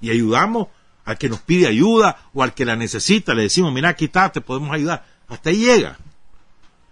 [0.00, 0.68] Y ayudamos
[1.04, 4.40] al que nos pide ayuda o al que la necesita, le decimos, mira, aquí te
[4.40, 5.06] podemos ayudar.
[5.28, 5.98] Hasta ahí llega.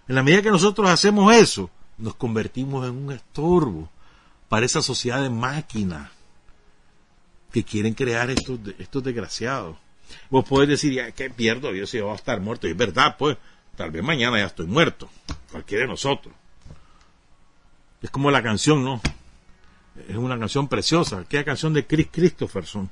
[0.08, 3.90] En la medida que nosotros hacemos eso, nos convertimos en un estorbo
[4.48, 6.10] para esa sociedad de máquinas
[7.52, 9.76] que quieren crear estos, estos desgraciados.
[10.30, 11.74] Vos podés decir, ¿qué pierdo?
[11.74, 12.66] Yo si voy a estar muerto.
[12.66, 13.36] Y es verdad, pues,
[13.76, 15.08] tal vez mañana ya estoy muerto.
[15.50, 16.34] Cualquiera de nosotros.
[18.02, 19.00] Es como la canción, ¿no?
[20.08, 21.20] Es una canción preciosa.
[21.20, 22.90] Aquella canción de Chris Christopherson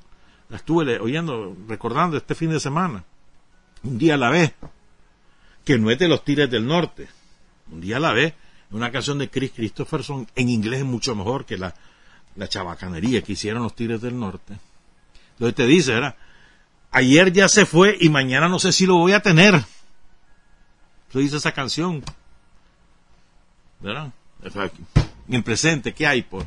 [0.49, 3.05] la estuve oyendo, recordando este fin de semana.
[3.83, 4.53] Un día a la vez.
[5.65, 7.09] Que no es de los Tigres del Norte.
[7.71, 8.35] Un día a la vez.
[8.71, 11.75] Una canción de Chris Christopherson en inglés es mucho mejor que la,
[12.37, 14.59] la chabacanería que hicieron los Tigres del Norte.
[15.33, 16.17] Entonces te dice, ¿verdad?
[16.91, 19.65] Ayer ya se fue y mañana no sé si lo voy a tener.
[21.15, 22.03] Eso dice esa canción.
[23.79, 24.13] ¿Verdad?
[25.29, 26.23] En el presente, ¿qué hay?
[26.23, 26.45] Pues?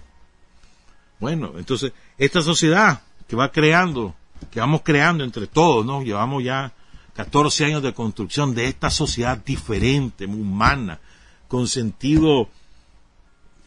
[1.21, 4.13] Bueno, entonces, esta sociedad que va creando,
[4.51, 6.03] que vamos creando entre todos, ¿no?
[6.03, 6.73] Llevamos ya
[7.13, 10.99] 14 años de construcción de esta sociedad diferente, humana,
[11.47, 12.49] con sentido,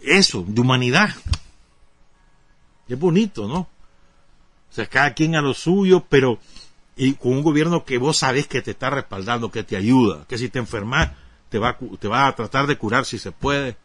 [0.03, 1.15] eso, de humanidad.
[2.89, 3.61] Es bonito, ¿no?
[3.61, 3.69] O
[4.69, 6.39] sea, cada quien a lo suyo, pero
[7.01, 10.37] y con un gobierno que vos sabés que te está respaldando, que te ayuda, que
[10.37, 11.13] si te enfermas,
[11.49, 13.79] te va, te va a tratar de curar si se puede.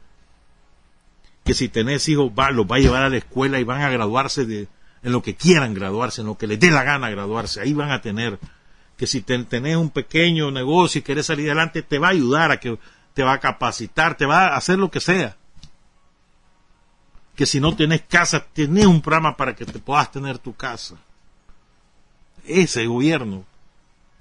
[1.46, 4.46] que si tenés hijos, los va a llevar a la escuela y van a graduarse
[4.46, 4.68] de,
[5.02, 7.92] en lo que quieran graduarse, en lo que les dé la gana graduarse, ahí van
[7.92, 8.38] a tener,
[8.98, 12.60] que si tenés un pequeño negocio y querés salir adelante, te va a ayudar a
[12.60, 12.78] que,
[13.14, 15.38] te va a capacitar, te va a hacer lo que sea.
[17.34, 20.96] Que si no tenés casa, tenés un programa para que te puedas tener tu casa.
[22.48, 23.44] Ese gobierno,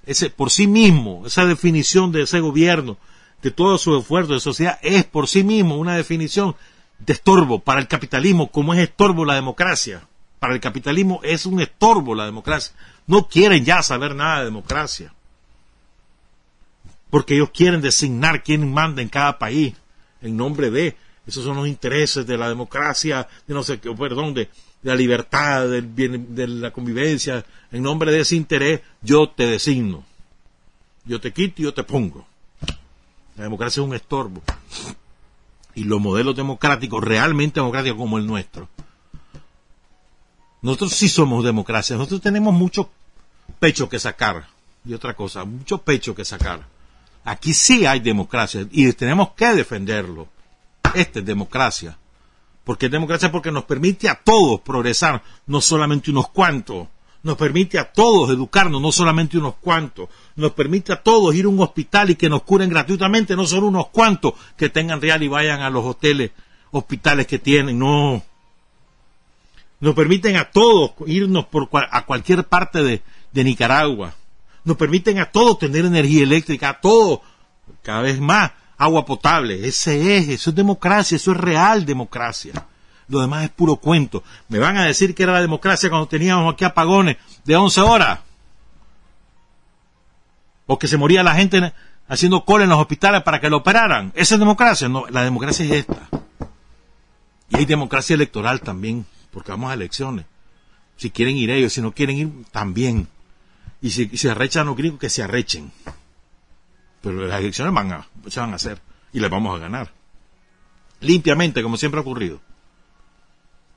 [0.05, 2.97] ese por sí mismo, esa definición de ese gobierno,
[3.41, 6.55] de todo su esfuerzo de sociedad, es por sí mismo una definición
[6.99, 10.07] de estorbo para el capitalismo, como es estorbo la democracia.
[10.39, 12.75] Para el capitalismo es un estorbo la democracia.
[13.07, 15.13] No quieren ya saber nada de democracia.
[17.09, 19.75] Porque ellos quieren designar quién manda en cada país
[20.21, 20.97] en nombre de.
[21.25, 24.49] Esos son los intereses de la democracia, de no sé qué, perdón, de,
[24.85, 27.43] de la libertad, del de la convivencia.
[27.71, 30.03] En nombre de ese interés, yo te designo.
[31.05, 32.27] Yo te quito y yo te pongo.
[33.35, 34.43] La democracia es un estorbo
[35.73, 38.69] y los modelos democráticos, realmente democráticos como el nuestro.
[40.61, 42.91] Nosotros sí somos democracia, nosotros tenemos mucho
[43.59, 44.47] pecho que sacar.
[44.85, 46.63] Y otra cosa, mucho pecho que sacar.
[47.23, 50.27] Aquí sí hay democracia y tenemos que defenderlo.
[50.93, 51.97] Esta es democracia.
[52.65, 56.87] Porque es democracia porque nos permite a todos progresar, no solamente unos cuantos
[57.25, 61.47] nos permite a todos educarnos, no solamente unos cuantos, nos permite a todos ir a
[61.47, 65.27] un hospital y que nos curen gratuitamente, no solo unos cuantos que tengan real y
[65.27, 66.29] vayan a los hoteles,
[66.69, 68.23] hospitales que tienen, no.
[69.79, 73.01] Nos permiten a todos irnos por, a cualquier parte de,
[73.31, 74.13] de Nicaragua.
[74.63, 77.21] Nos permiten a todos tener energía eléctrica, a todos,
[77.81, 79.67] cada vez más, agua potable.
[79.67, 82.53] Ese es, eso es democracia, eso es real democracia
[83.07, 84.23] lo demás es puro cuento.
[84.49, 88.19] Me van a decir que era la democracia cuando teníamos aquí apagones de 11 horas.
[90.67, 91.73] O que se moría la gente
[92.07, 94.11] haciendo cola en los hospitales para que lo operaran.
[94.15, 94.89] Esa es democracia.
[94.89, 96.09] No, la democracia es esta.
[97.49, 100.25] Y hay democracia electoral también, porque vamos a elecciones.
[100.97, 103.07] Si quieren ir ellos, si no quieren ir, también.
[103.81, 105.71] Y si, se arrechan los gringos, que se arrechen.
[107.05, 108.81] Pero las elecciones van a, se van a hacer
[109.13, 109.91] y las vamos a ganar.
[111.01, 112.41] Limpiamente, como siempre ha ocurrido.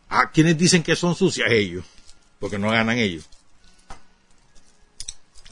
[0.08, 1.50] ¿A quienes dicen que son sucias?
[1.50, 1.84] Ellos,
[2.38, 3.28] porque no ganan ellos.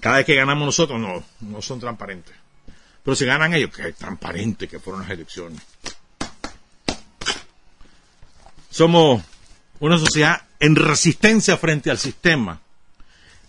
[0.01, 2.35] Cada vez que ganamos nosotros, no, no son transparentes.
[3.05, 5.61] Pero si ganan ellos, que transparente que fueron las elecciones.
[8.71, 9.23] Somos
[9.81, 12.59] una sociedad en resistencia frente al sistema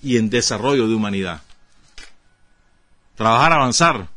[0.02, 1.42] y en desarrollo de humanidad.
[3.16, 4.17] Trabajar, avanzar,